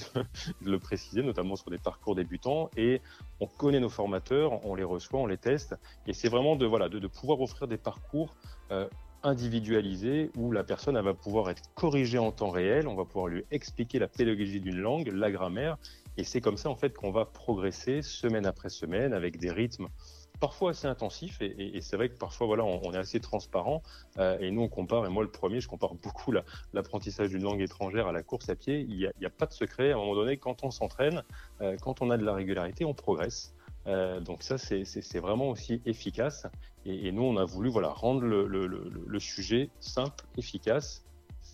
[0.66, 2.70] le, préciser, notamment sur des parcours débutants.
[2.78, 3.02] Et
[3.40, 5.76] on connaît nos formateurs, on les reçoit, on les teste.
[6.06, 8.34] Et c'est vraiment de, voilà, de, pouvoir offrir des parcours
[8.72, 8.88] euh,
[9.24, 12.88] individualisés où la personne va pouvoir être corrigée en temps réel.
[12.88, 15.78] On va pouvoir lui expliquer la pédagogie d'une langue, la grammaire.
[16.18, 19.88] Et c'est comme ça, en fait, qu'on va progresser semaine après semaine avec des rythmes
[20.39, 23.81] parfois assez intensif et, c'est vrai que parfois voilà on, est assez transparent
[24.18, 26.31] euh, et nous on compare et moi le premier je compare beaucoup
[26.73, 29.91] l'apprentissage d'une langue étrangère à la course à pied il n'y a, pas de secret
[29.91, 31.23] à un moment donné quand on s'entraîne
[31.61, 33.55] euh, quand on a de la régularité on progresse
[33.88, 36.45] euh, donc ça c'est vraiment aussi efficace
[36.85, 41.03] et, nous on a voulu voilà rendre le, le sujet simple efficace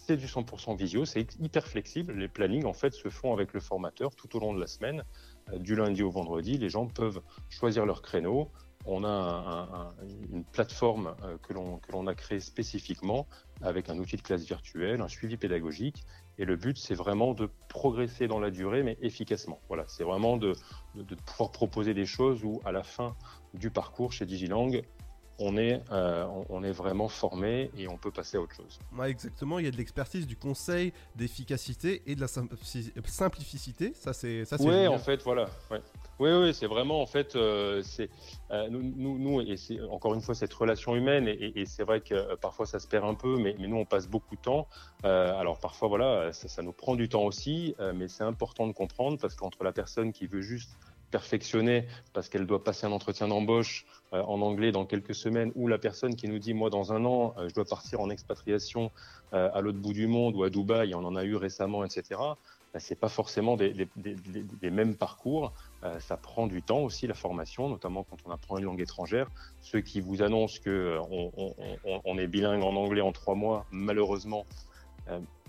[0.05, 2.14] c'est du 100% visio, c'est hyper flexible.
[2.14, 5.03] Les plannings, en fait, se font avec le formateur tout au long de la semaine.
[5.57, 8.49] du lundi au vendredi, les gens peuvent choisir leur créneau,
[8.85, 9.93] on a
[10.31, 13.27] une plateforme euh, que l'on a créée spécifiquement
[13.61, 16.03] avec un outil de classe virtuelle, un suivi pédagogique.
[16.38, 19.60] Et le but, c'est vraiment de progresser dans la durée, mais efficacement.
[19.68, 20.53] Voilà, c'est vraiment de,
[20.95, 23.15] de, pouvoir proposer des choses où, à la fin
[23.53, 24.81] du parcours chez Digilang,
[25.39, 28.80] on est, euh, on est vraiment formé et on peut passer à autre chose.
[28.95, 33.93] Ouais, exactement, il y a de l'expertise, du conseil, d'efficacité et de la simplicité.
[33.95, 34.43] Ça, c'est.
[34.60, 35.47] Oui, en fait, voilà.
[36.19, 38.10] Oui, oui, c'est vraiment, en fait, euh, c'est
[38.51, 42.35] euh, nous, nous, et c'est encore une fois cette relation humaine, et, c'est vrai que
[42.35, 44.68] parfois ça se perd un peu, mais, mais nous, on passe beaucoup de temps.
[45.03, 49.18] alors parfois, voilà, ça, ça, nous prend du temps aussi, mais c'est important de comprendre
[49.19, 50.77] parce qu'entre la personne qui veut juste
[51.14, 55.68] perfectionner parce qu'elle doit passer un entretien d'embauche euh, en anglais dans quelques semaines, ou
[55.68, 58.91] la personne qui nous dit moi dans un an euh, je dois partir en expatriation
[59.34, 62.19] euh, à l'autre bout du monde ou à Dubaï, on en a eu récemment, etc.
[62.73, 63.88] Bah, c'est pas forcément des,
[64.64, 65.53] mêmes parcours.
[65.99, 69.27] ça prend du temps aussi la formation, notamment quand on apprend une langue étrangère.
[69.61, 70.98] Ceux qui vous annoncent que
[72.03, 74.48] on est bilingue en anglais en trois mois, malheureusement,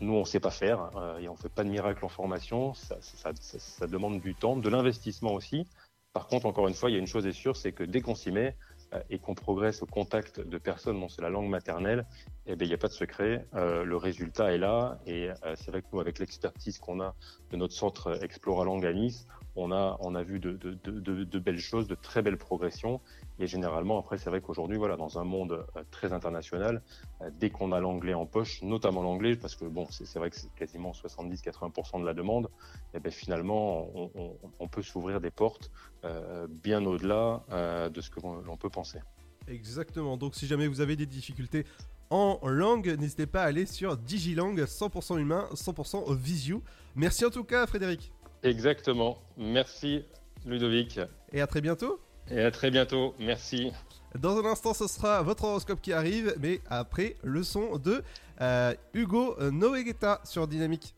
[0.00, 2.08] nous, on ne sait pas faire euh, et on ne fait pas de miracle en
[2.08, 2.74] formation.
[2.74, 5.66] Ça, ça demande du temps, de l'investissement aussi.
[6.12, 8.00] Par contre, encore une fois, il y a une chose est sûre, c'est que dès
[8.00, 8.56] qu'on s'y met
[8.92, 12.06] euh, et qu'on progresse au contact de personnes dont c'est la langue maternelle,
[12.46, 13.46] eh bien, il n'y a pas de secret.
[13.54, 14.98] le résultat est là.
[15.06, 17.14] Et c'est vrai que nous, avec l'expertise qu'on a
[17.50, 19.26] de notre centre Explora Langue à Nice,
[19.56, 23.00] on a, on a vu de, de, de, belles choses, de très belles progressions.
[23.38, 26.82] Et généralement, après, c'est vrai qu'aujourd'hui, voilà, dans un monde euh, très international,
[27.20, 30.36] euh, dès qu'on a l'anglais en poche, notamment l'anglais, parce que bon, c'est vrai que
[30.36, 32.50] c'est quasiment 70-80% de la demande,
[32.94, 35.70] eh bien finalement, on, on, peut s'ouvrir des portes
[36.04, 38.98] euh, bien au-delà euh, de ce que l'on peut penser.
[39.46, 40.16] Exactement.
[40.16, 41.64] Donc, si jamais vous avez des difficultés
[42.10, 46.62] en langue, n'hésitez pas à aller sur Digilang, 100% humain, 100% visio.
[46.94, 48.12] Merci en tout cas, Frédéric.
[48.42, 49.18] Exactement.
[49.36, 50.04] Merci,
[50.46, 51.00] Ludovic.
[51.32, 52.00] Et à très bientôt.
[52.30, 53.14] Et à très bientôt.
[53.18, 53.72] Merci.
[54.18, 58.02] Dans un instant, ce sera votre horoscope qui arrive, mais après le son de
[58.40, 60.94] euh, Hugo Noegeta sur Dynamique.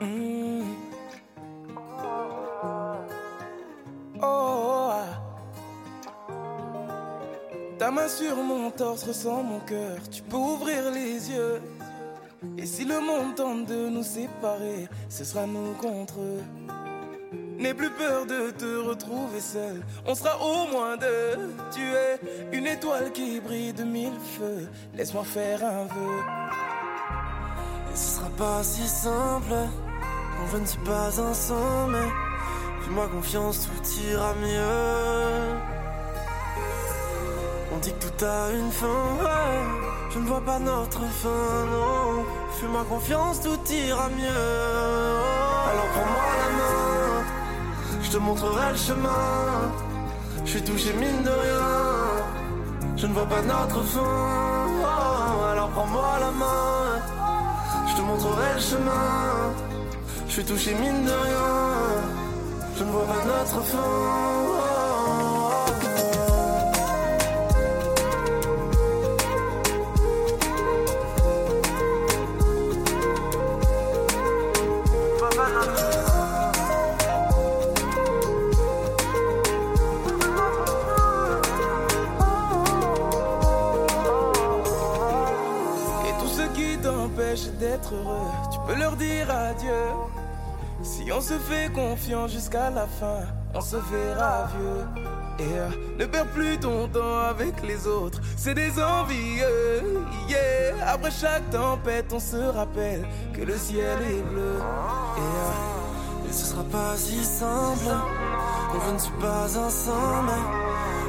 [0.00, 0.40] Mmh.
[4.22, 4.69] Oh,
[7.80, 9.96] Ta main sur mon torse ressent mon cœur.
[10.10, 11.62] Tu peux ouvrir les yeux.
[12.58, 16.42] Et si le monde tente de nous séparer, ce sera nous contre eux.
[17.58, 21.54] N'aie plus peur de te retrouver seul, on sera au moins deux.
[21.72, 22.20] Tu es
[22.52, 26.18] une étoile qui brille de mille feux, laisse-moi faire un vœu.
[27.90, 29.54] Et ce sera pas si simple,
[30.36, 31.96] quand je ne suis pas ensemble.
[32.82, 35.79] Fais-moi confiance, tout ira mieux.
[37.72, 38.86] On dit que tout a une fin.
[40.10, 42.24] Je ne vois pas notre fin, non.
[42.60, 44.50] Fais-moi confiance, tout ira mieux.
[45.70, 47.24] Alors prends-moi la main,
[48.02, 49.72] je te montrerai le chemin.
[50.44, 51.66] Je suis touché mine de rien.
[52.96, 54.00] Je ne vois pas notre fin.
[55.52, 57.00] alors prends-moi la main,
[57.88, 59.54] je te montrerai le chemin.
[60.26, 61.50] Je suis touché mine de rien.
[62.76, 64.59] Je ne vois pas notre fin.
[91.10, 93.22] Si on se fait confiance jusqu'à la fin,
[93.52, 95.04] on se verra vieux.
[95.40, 95.68] Et euh,
[95.98, 100.04] ne perds plus ton temps avec les autres, c'est des envieux.
[100.28, 100.86] Yeah.
[100.86, 104.54] Après chaque tempête, on se rappelle que le ciel est bleu.
[105.16, 107.90] Et, euh, et ce sera pas si simple
[108.70, 110.30] quand je ne suis pas ensemble.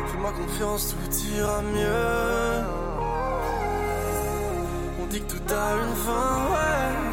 [0.08, 2.64] Fais-moi confiance, tout ira mieux.
[5.00, 7.11] On dit que tout a une fin.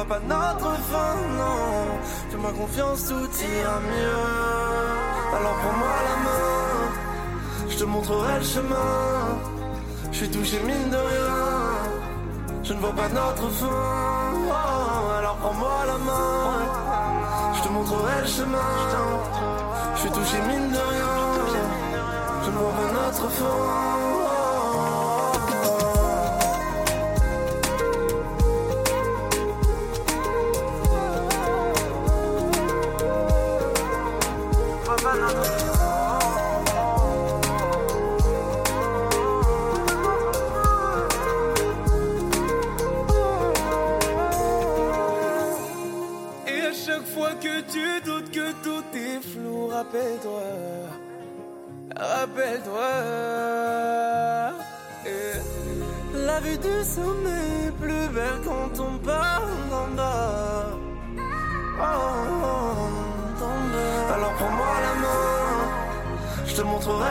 [0.00, 2.00] Vois pas notre fin, non.
[2.30, 5.36] Fais-moi confiance, tout ira mieux.
[5.36, 8.92] Alors prends-moi la main, je te montrerai le chemin.
[10.10, 11.36] Je suis touché mine de rien.
[12.62, 13.66] Je ne vois pas notre fin.
[14.48, 18.72] Oh, alors prends-moi la main, je te montrerai le chemin.
[19.96, 21.14] Je suis touché mine de rien.
[22.44, 24.19] Je ne vois pas notre fin.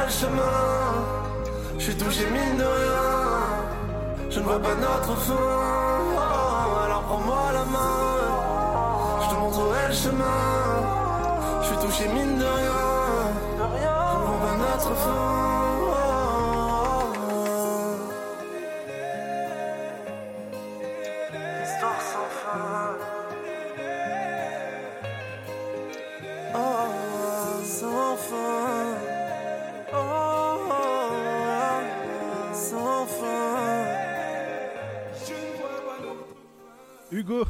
[0.09, 0.57] Le chemin.
[1.77, 3.09] Je suis touché mine de rien,
[4.29, 5.33] je ne vois pas notre fin.
[6.85, 7.95] Alors prends-moi la main.
[9.21, 10.41] Je te montrerai le chemin.
[11.61, 12.88] Je suis touché mine de rien.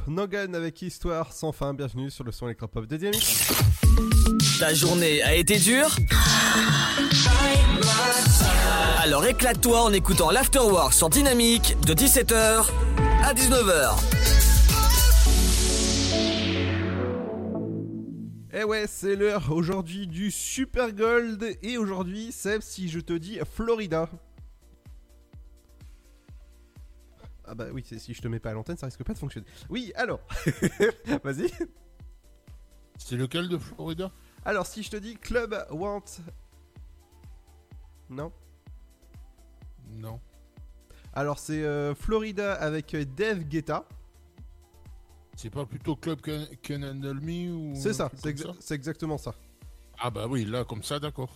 [0.10, 3.48] Nogan avec Histoire sans fin, bienvenue sur le son électropop de Dynamique.
[4.60, 5.96] Ta journée a été dure
[8.98, 12.66] Alors éclate-toi en écoutant l'Afterwork sur Dynamique de 17h
[13.24, 13.96] à 19h.
[18.52, 23.40] Eh ouais, c'est l'heure aujourd'hui du Super Gold et aujourd'hui, Seb, si je te dis
[23.56, 24.10] Florida.
[27.52, 29.48] Ah bah oui, si je te mets pas à l'antenne, ça risque pas de fonctionner.
[29.70, 30.20] Oui, alors,
[31.24, 31.52] vas-y.
[33.00, 34.12] C'est lequel de Florida?
[34.46, 36.04] Alors, si je te dis Club Want...
[38.10, 38.32] Non?
[39.94, 40.20] Non.
[41.14, 43.86] Alors, c'est euh, Florida avec euh, Dave Guetta.
[45.36, 48.54] C'est pas plutôt Club Can, Can Handle Me ou C'est exa- ça?
[48.60, 49.34] c'est exactement ça.
[50.02, 51.30] Ah bah oui, là comme ça, d'accord.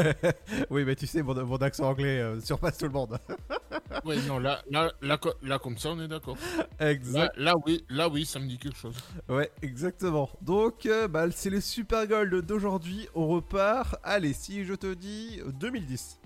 [0.70, 3.18] oui, mais tu sais, mon, mon accent anglais euh, surpasse tout le monde.
[4.04, 6.36] ouais, non, là, là, là, là, comme ça, on est d'accord.
[6.78, 7.34] Exact.
[7.38, 8.94] Là, là, oui, là oui, ça me dit quelque chose.
[9.26, 10.28] Ouais, exactement.
[10.42, 13.08] Donc, euh, bah, c'est le Super Gold d'aujourd'hui.
[13.14, 13.96] On repart.
[14.02, 16.20] Allez, si je te dis 2010.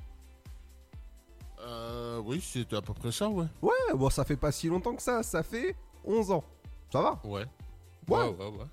[1.61, 3.47] Euh, oui, c'est à peu près ça, ouais.
[3.63, 5.23] Ouais, bon, ça fait pas si longtemps que ça.
[5.23, 6.45] Ça fait 11 ans.
[6.93, 7.21] Ça va?
[7.23, 7.45] Ouais.
[8.09, 8.19] Ouais.
[8.19, 8.65] Ouais, ouais, ouais.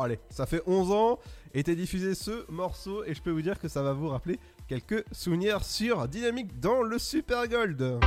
[0.00, 1.18] Allez, ça fait 11 ans.
[1.54, 3.04] Était diffusé ce morceau.
[3.04, 4.38] Et je peux vous dire que ça va vous rappeler
[4.68, 7.98] quelques souvenirs sur Dynamique dans le Super Gold.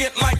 [0.00, 0.37] Arrogant like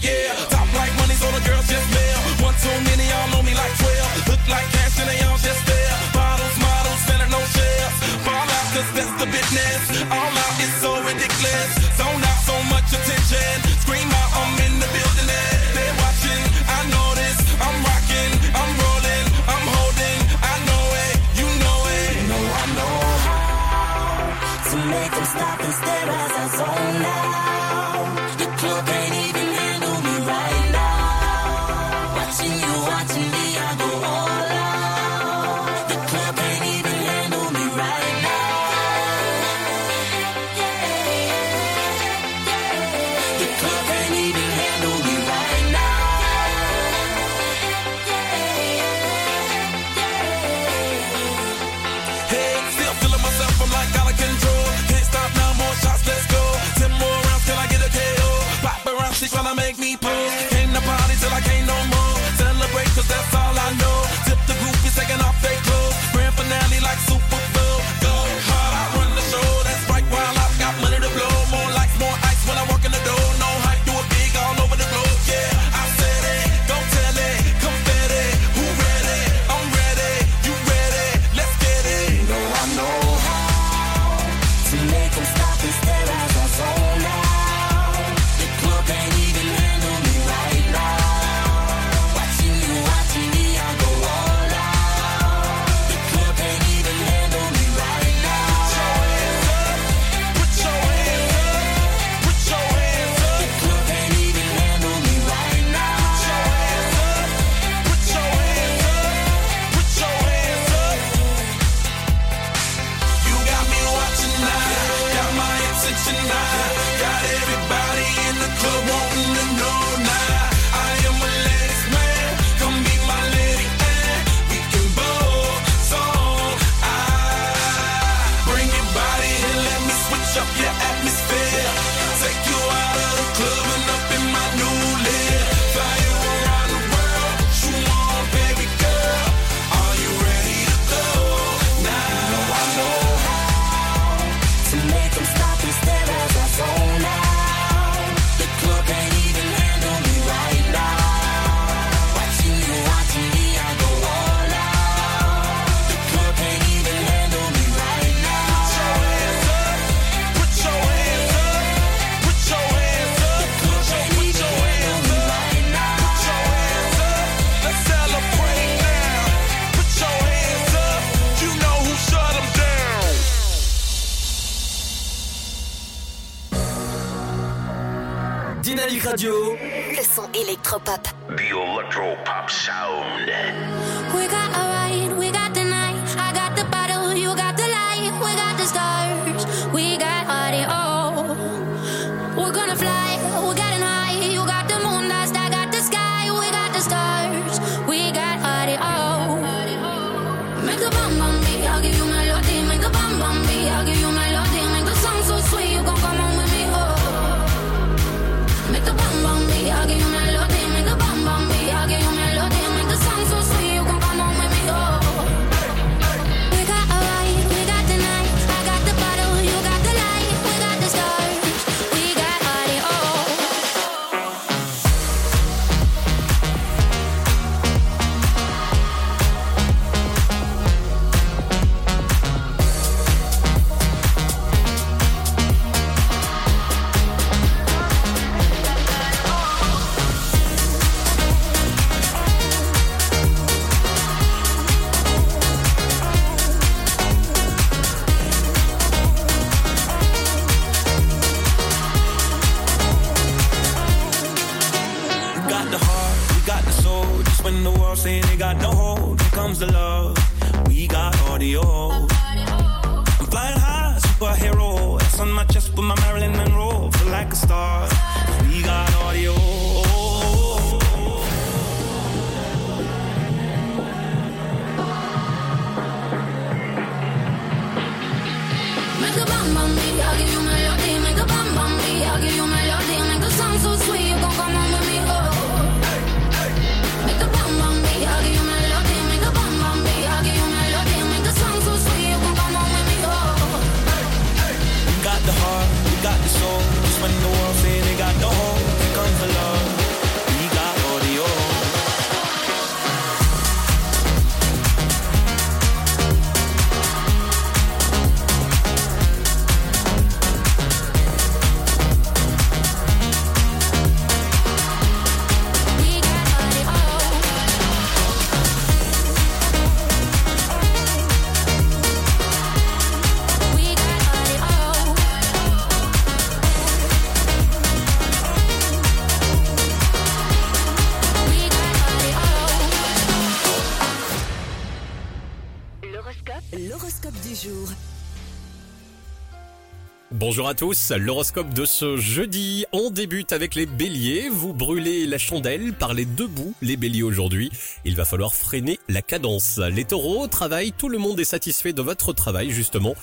[340.29, 345.17] Bonjour à tous, l'horoscope de ce jeudi, on débute avec les béliers, vous brûlez la
[345.17, 347.51] chandelle par les deux bouts, les béliers aujourd'hui,
[347.87, 349.59] il va falloir freiner la cadence.
[349.73, 352.95] Les taureaux, travail, tout le monde est satisfait de votre travail justement,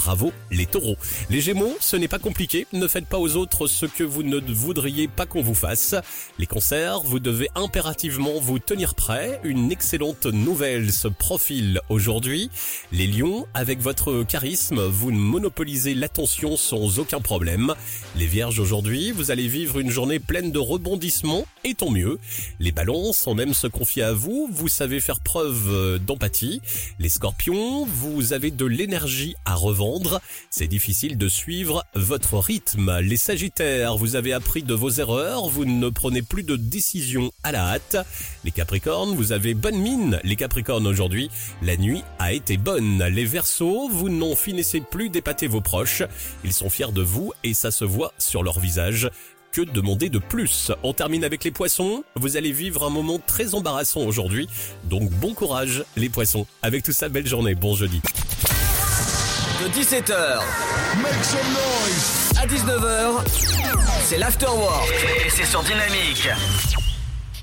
[0.00, 0.96] bravo les taureaux.
[1.28, 4.40] Les gémeaux, ce n'est pas compliqué, ne faites pas aux autres ce que vous ne
[4.40, 5.94] voudriez pas qu'on vous fasse.
[6.38, 12.50] Les concerts, vous devez impérativement vous tenir prêt, une excellente nouvelle se profile aujourd'hui.
[12.92, 17.74] Les lions, avec votre charisme, vous monopolisez l'attention sans aucun problème.
[18.16, 22.18] Les vierges aujourd'hui, vous allez vivre une journée pleine de rebondissements et tant mieux.
[22.58, 26.62] Les balances, on aime se confier à vous, vous savez faire preuve d'empathie.
[26.98, 29.90] Les scorpions, vous avez de l'énergie à revendre.
[30.50, 32.98] C'est difficile de suivre votre rythme.
[33.00, 37.52] Les sagittaires, vous avez appris de vos erreurs, vous ne prenez plus de décisions à
[37.52, 37.96] la hâte.
[38.44, 40.20] Les capricornes, vous avez bonne mine.
[40.24, 41.30] Les capricornes aujourd'hui,
[41.62, 43.02] la nuit a été bonne.
[43.04, 46.02] Les versos, vous n'en finissez plus d'épater vos proches.
[46.44, 49.10] Ils sont fiers de vous et ça se voit sur leur visage.
[49.52, 50.70] Que demander de plus?
[50.84, 52.04] On termine avec les poissons.
[52.14, 54.48] Vous allez vivre un moment très embarrassant aujourd'hui.
[54.84, 56.46] Donc bon courage les poissons.
[56.62, 57.56] Avec tout ça, belle journée.
[57.56, 58.00] Bon jeudi.
[59.60, 60.40] De 17h
[61.02, 62.32] Make some noise.
[62.40, 63.22] À 19h,
[64.04, 64.88] c'est l'afterwork.
[65.26, 66.28] Et c'est sur Dynamique.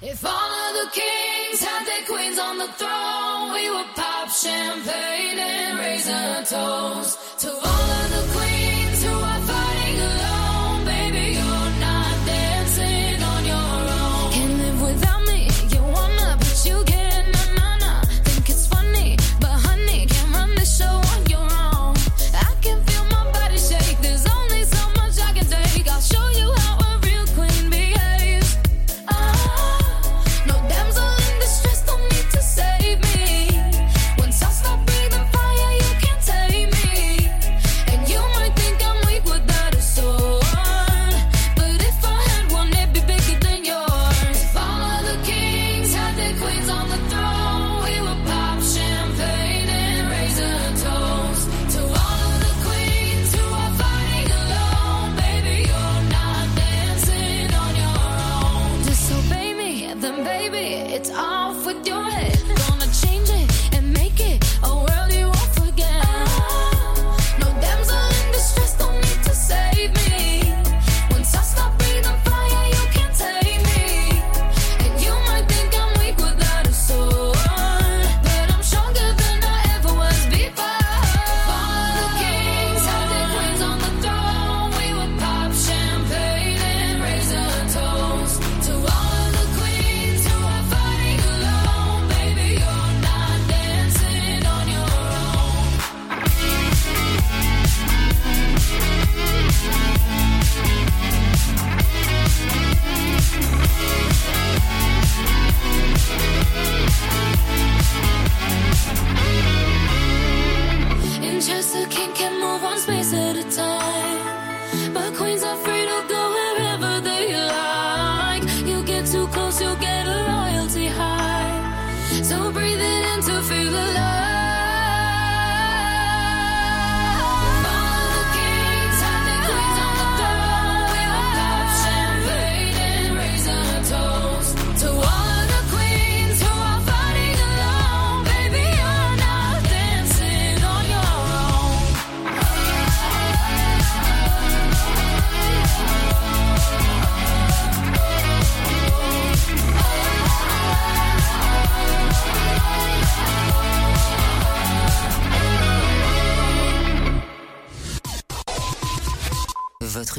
[0.02, 5.38] If all of the kings had their queens on the throne, we would pop champagne
[5.38, 8.66] and raise a toast to all of the queens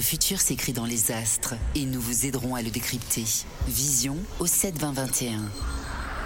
[0.09, 3.27] futur s'écrit dans les astres et nous vous aiderons à le décrypter.
[3.67, 5.51] Vision au 7 20 21.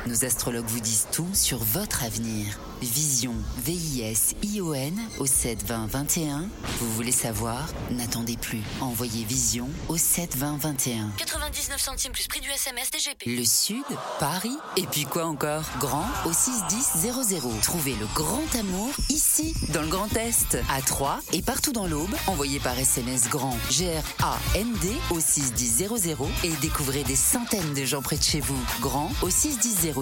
[0.06, 2.60] Nos astrologues vous disent tout sur votre avenir.
[2.80, 6.48] Vision, V-I-S-I-O-N au 7 20 21.
[6.80, 7.68] Vous voulez savoir?
[7.92, 8.62] N'attendez plus.
[8.80, 11.10] Envoyez Vision au 7 20 21.
[11.18, 13.26] 99 centimes plus prix du SMS DGP.
[13.26, 13.84] Le Sud,
[14.18, 15.62] Paris, et puis quoi encore?
[15.78, 17.60] Grand au 61000.
[17.62, 19.31] Trouvez le grand amour ici,
[19.72, 22.14] dans le Grand Est, à Troyes et partout dans l'Aube.
[22.26, 28.22] Envoyez par SMS grand G-R-A-N-D au 61000 et découvrez des centaines de gens près de
[28.22, 28.58] chez vous.
[28.80, 29.94] Grand au 61000.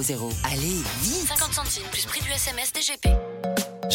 [0.44, 3.29] Allez, vite 50 centimes plus prix du SMS DGP.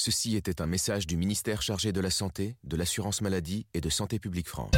[0.00, 3.90] Ceci était un message du ministère chargé de la Santé, de l'Assurance Maladie et de
[3.90, 4.70] Santé Publique France.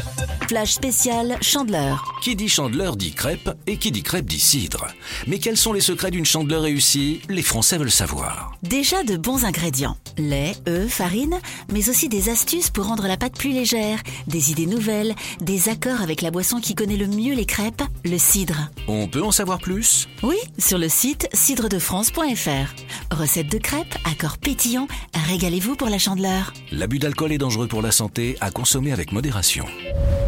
[0.49, 2.15] Flash spécial Chandeleur.
[2.23, 4.87] Qui dit chandeleur dit crêpe et qui dit crêpe dit cidre.
[5.27, 7.21] Mais quels sont les secrets d'une chandeleur réussie?
[7.29, 8.53] Les Français veulent savoir.
[8.63, 9.99] Déjà de bons ingrédients.
[10.17, 11.39] Lait, œufs, farine,
[11.71, 16.01] mais aussi des astuces pour rendre la pâte plus légère, des idées nouvelles, des accords
[16.01, 18.71] avec la boisson qui connaît le mieux les crêpes, le cidre.
[18.89, 20.09] On peut en savoir plus?
[20.23, 23.15] Oui, sur le site cidredefrance.fr.
[23.15, 26.53] Recette de crêpes, accords pétillants, régalez-vous pour la chandeleur.
[26.73, 29.65] L'abus d'alcool est dangereux pour la santé, à consommer avec modération.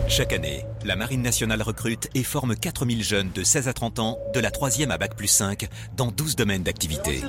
[0.08, 4.18] Chaque année, la Marine nationale recrute et forme 4000 jeunes de 16 à 30 ans,
[4.34, 7.22] de la 3e à Bac plus 5, dans 12 domaines d'activité.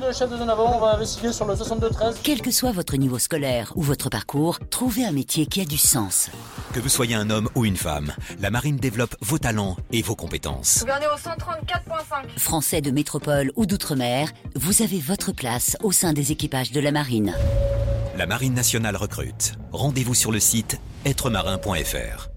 [2.23, 5.77] Quel que soit votre niveau scolaire ou votre parcours, trouvez un métier qui a du
[5.77, 6.29] sens.
[6.73, 10.15] Que vous soyez un homme ou une femme, la Marine développe vos talents et vos
[10.15, 10.83] compétences.
[10.83, 12.37] Au 134.5.
[12.37, 16.91] Français de métropole ou d'outre-mer, vous avez votre place au sein des équipages de la
[16.91, 17.33] marine.
[18.17, 19.53] La Marine nationale recrute.
[19.71, 22.29] Rendez-vous sur le site êtremarin.fr.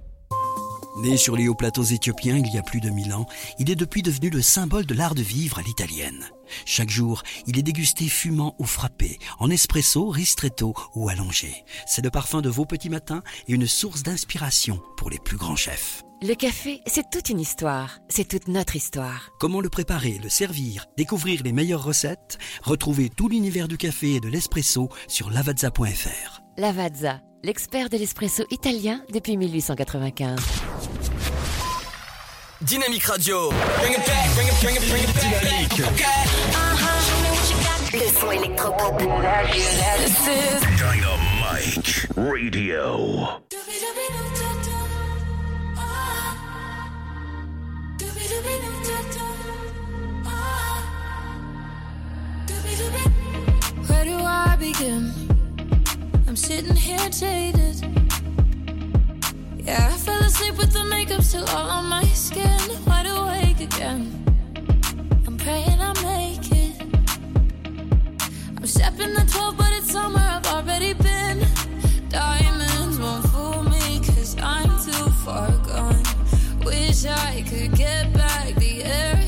[0.99, 3.27] Né sur les hauts plateaux éthiopiens il y a plus de mille ans,
[3.59, 6.25] il est depuis devenu le symbole de l'art de vivre à l'italienne.
[6.65, 11.65] Chaque jour, il est dégusté fumant ou frappé, en espresso, ristretto ou allongé.
[11.87, 15.57] C'est le parfum de vos petits matins et une source d'inspiration pour les plus grands
[15.57, 16.06] chefs.
[16.23, 17.99] Le café, c'est toute une histoire.
[18.09, 19.29] C'est toute notre histoire.
[19.39, 22.39] Comment le préparer, le servir, découvrir les meilleures recettes?
[22.63, 26.41] Retrouvez tout l'univers du café et de l'espresso sur lavazza.fr.
[26.57, 30.41] Lavazza, l'expert de l'espresso italien depuis 1895.
[32.63, 33.51] Dynamique Radio.
[35.21, 35.83] Dynamique.
[37.93, 38.99] Le son électropop.
[38.99, 39.37] Dynamite
[42.17, 43.27] Radio.
[53.87, 55.13] Where do I begin?
[56.27, 57.77] I'm sitting here jaded.
[59.59, 62.59] Yeah, I fell asleep with the makeup still all on my skin.
[62.85, 64.03] Wide awake again.
[65.25, 66.83] I'm praying I make it.
[68.57, 70.19] I'm stepping the 12, but it's summer.
[70.19, 71.16] I've already been.
[76.97, 79.26] Wish I could get back the air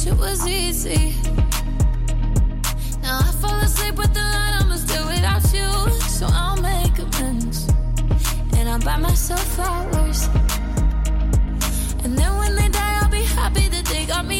[0.00, 1.14] wish it was easy.
[3.02, 7.68] Now I fall asleep with the light, I'ma still without you, so I'll make amends.
[8.56, 10.28] And I'll buy myself flowers.
[12.04, 14.39] And then when they die, I'll be happy that they got me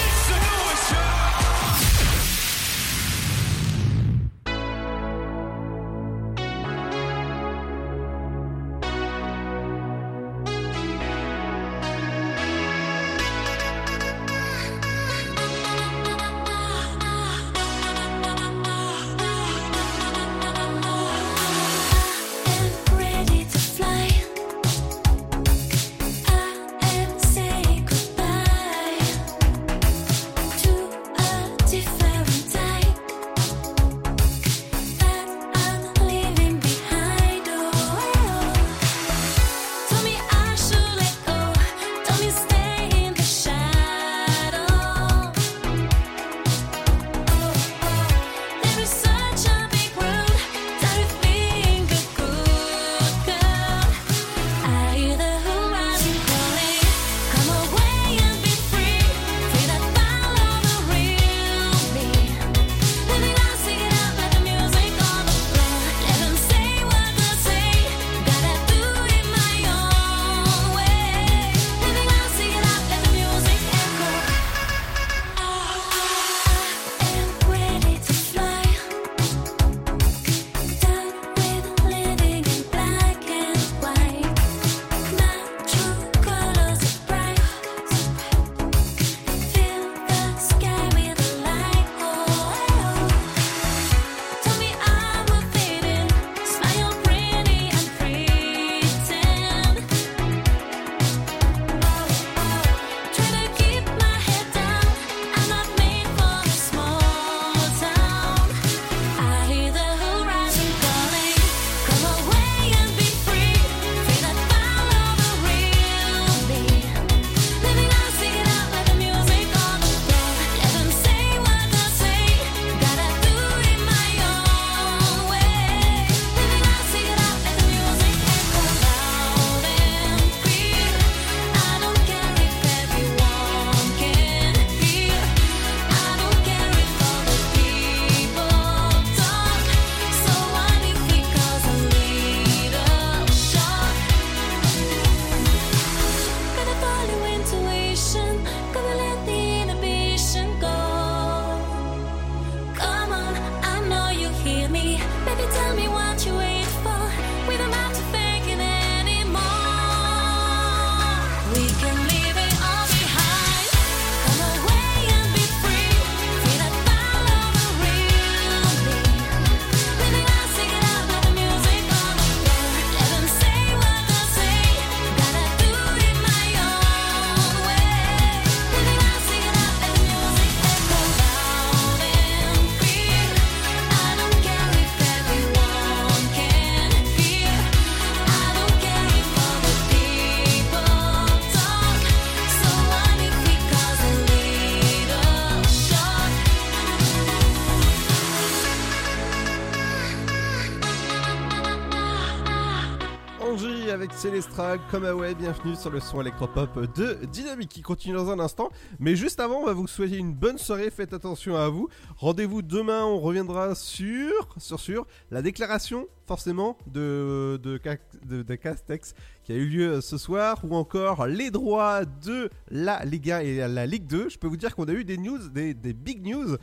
[204.71, 208.69] Célestra, comme Away, bienvenue sur le son électropop de Dynamique qui continue dans un instant.
[208.99, 211.89] Mais juste avant, on va vous souhaiter une bonne soirée, faites attention à vous.
[212.17, 219.55] Rendez-vous demain, on reviendra sur, sur, sur la déclaration forcément de, de Castex qui a
[219.55, 224.29] eu lieu ce soir ou encore les droits de la Liga et la Ligue 2.
[224.29, 226.55] Je peux vous dire qu'on a eu des news, des, des big news.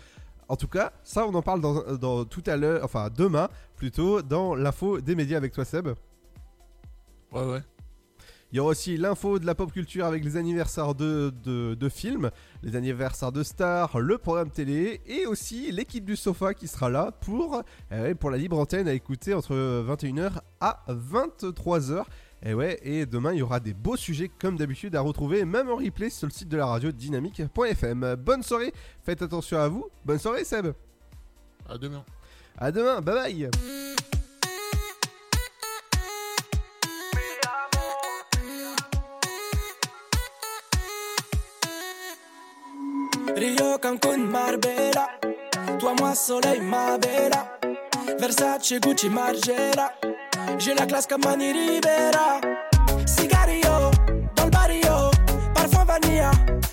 [0.49, 4.23] En tout cas, ça on en parle dans, dans tout à l'heure, enfin demain plutôt,
[4.23, 5.89] dans l'info des médias avec toi Seb.
[7.33, 7.61] Ouais, ouais.
[8.51, 11.89] Il y aura aussi l'info de la pop culture avec les anniversaires de, de, de,
[11.91, 12.31] films,
[12.63, 17.13] les anniversaires de stars, le programme télé et aussi l'équipe du sofa qui sera là
[17.21, 17.63] pour,
[17.93, 22.05] euh, pour la libre antenne à écouter entre 21h à 23h.
[22.43, 25.69] Et ouais, et demain il y aura des beaux sujets comme d'habitude à retrouver, même
[25.69, 28.17] en replay sur le site de la radio dynamique.fm.
[28.17, 28.73] Bonne soirée,
[29.03, 29.89] faites attention à vous.
[30.07, 30.69] Bonne soirée Seb.
[31.69, 32.05] À demain.
[32.57, 33.51] À demain, bye bye.
[43.39, 45.09] Rio, Cancun, Marbella.
[45.79, 47.59] Toi, moi, soleil, ma bella.
[48.19, 49.93] Versace, Gucci, Margiela.
[50.59, 52.41] J'ai la classe comme Mani Rivera.
[53.07, 53.93] Cigario,
[54.35, 55.11] dans le barrio.
[55.55, 56.33] Parfum vanilla,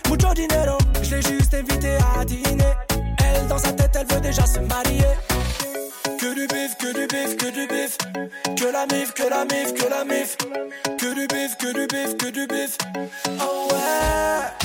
[0.09, 0.77] mucho dinero.
[1.03, 2.73] Je l'ai juste invité à dîner.
[3.19, 5.13] Elle, dans sa tête, elle veut déjà se marier.
[6.19, 7.97] Que du bif, que du bif, que du bif.
[8.55, 10.35] Que la mif, que la mif, que la mif.
[10.97, 12.77] Que du bif, que du bif, que du bif.
[13.39, 14.64] Oh ouais.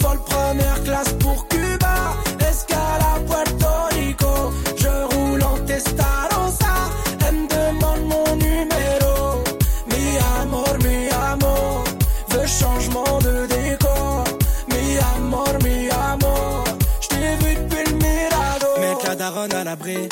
[0.00, 2.14] Vol première classe pour Cuba,
[2.48, 4.52] escale à Puerto Rico.
[4.76, 6.90] Je roule en Testarossa,
[7.26, 9.42] elle me demande mon numéro.
[9.88, 11.84] Mi amor, mi amor,
[12.30, 14.24] veux changement de décor.
[14.68, 16.64] Mi amor, mi amor,
[17.00, 18.80] je t'ai vu depuis le Mirado.
[18.80, 20.08] Mettre la daronne à l'abri,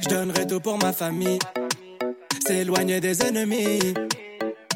[0.00, 1.38] je donnerai tout pour ma famille.
[2.46, 3.94] S'éloigner des ennemis,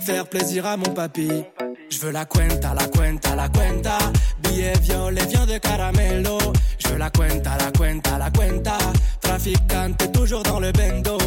[0.04, 1.44] faire plaisir à mon papy.
[1.90, 3.98] Je veux la cuenta, la cuenta, la cuenta.
[4.38, 6.38] Billet violet, vient de caramelo.
[6.78, 8.78] Je veux la cuenta, la cuenta, la cuenta.
[9.20, 11.18] Traficante, toujours dans le bendo.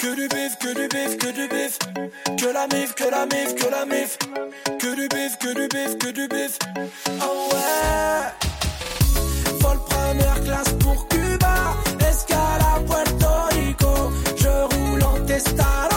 [0.00, 1.78] Que du bif, que du bif, que du bif.
[2.38, 4.16] Que la mif, que la mif, que la mif.
[4.78, 6.58] Que du bif, que du bif, que du bif.
[7.20, 8.32] Oh ouais.
[9.60, 11.76] Vol première classe pour Cuba.
[12.08, 14.12] Escale à Puerto Rico.
[14.36, 15.95] Je roule en testa.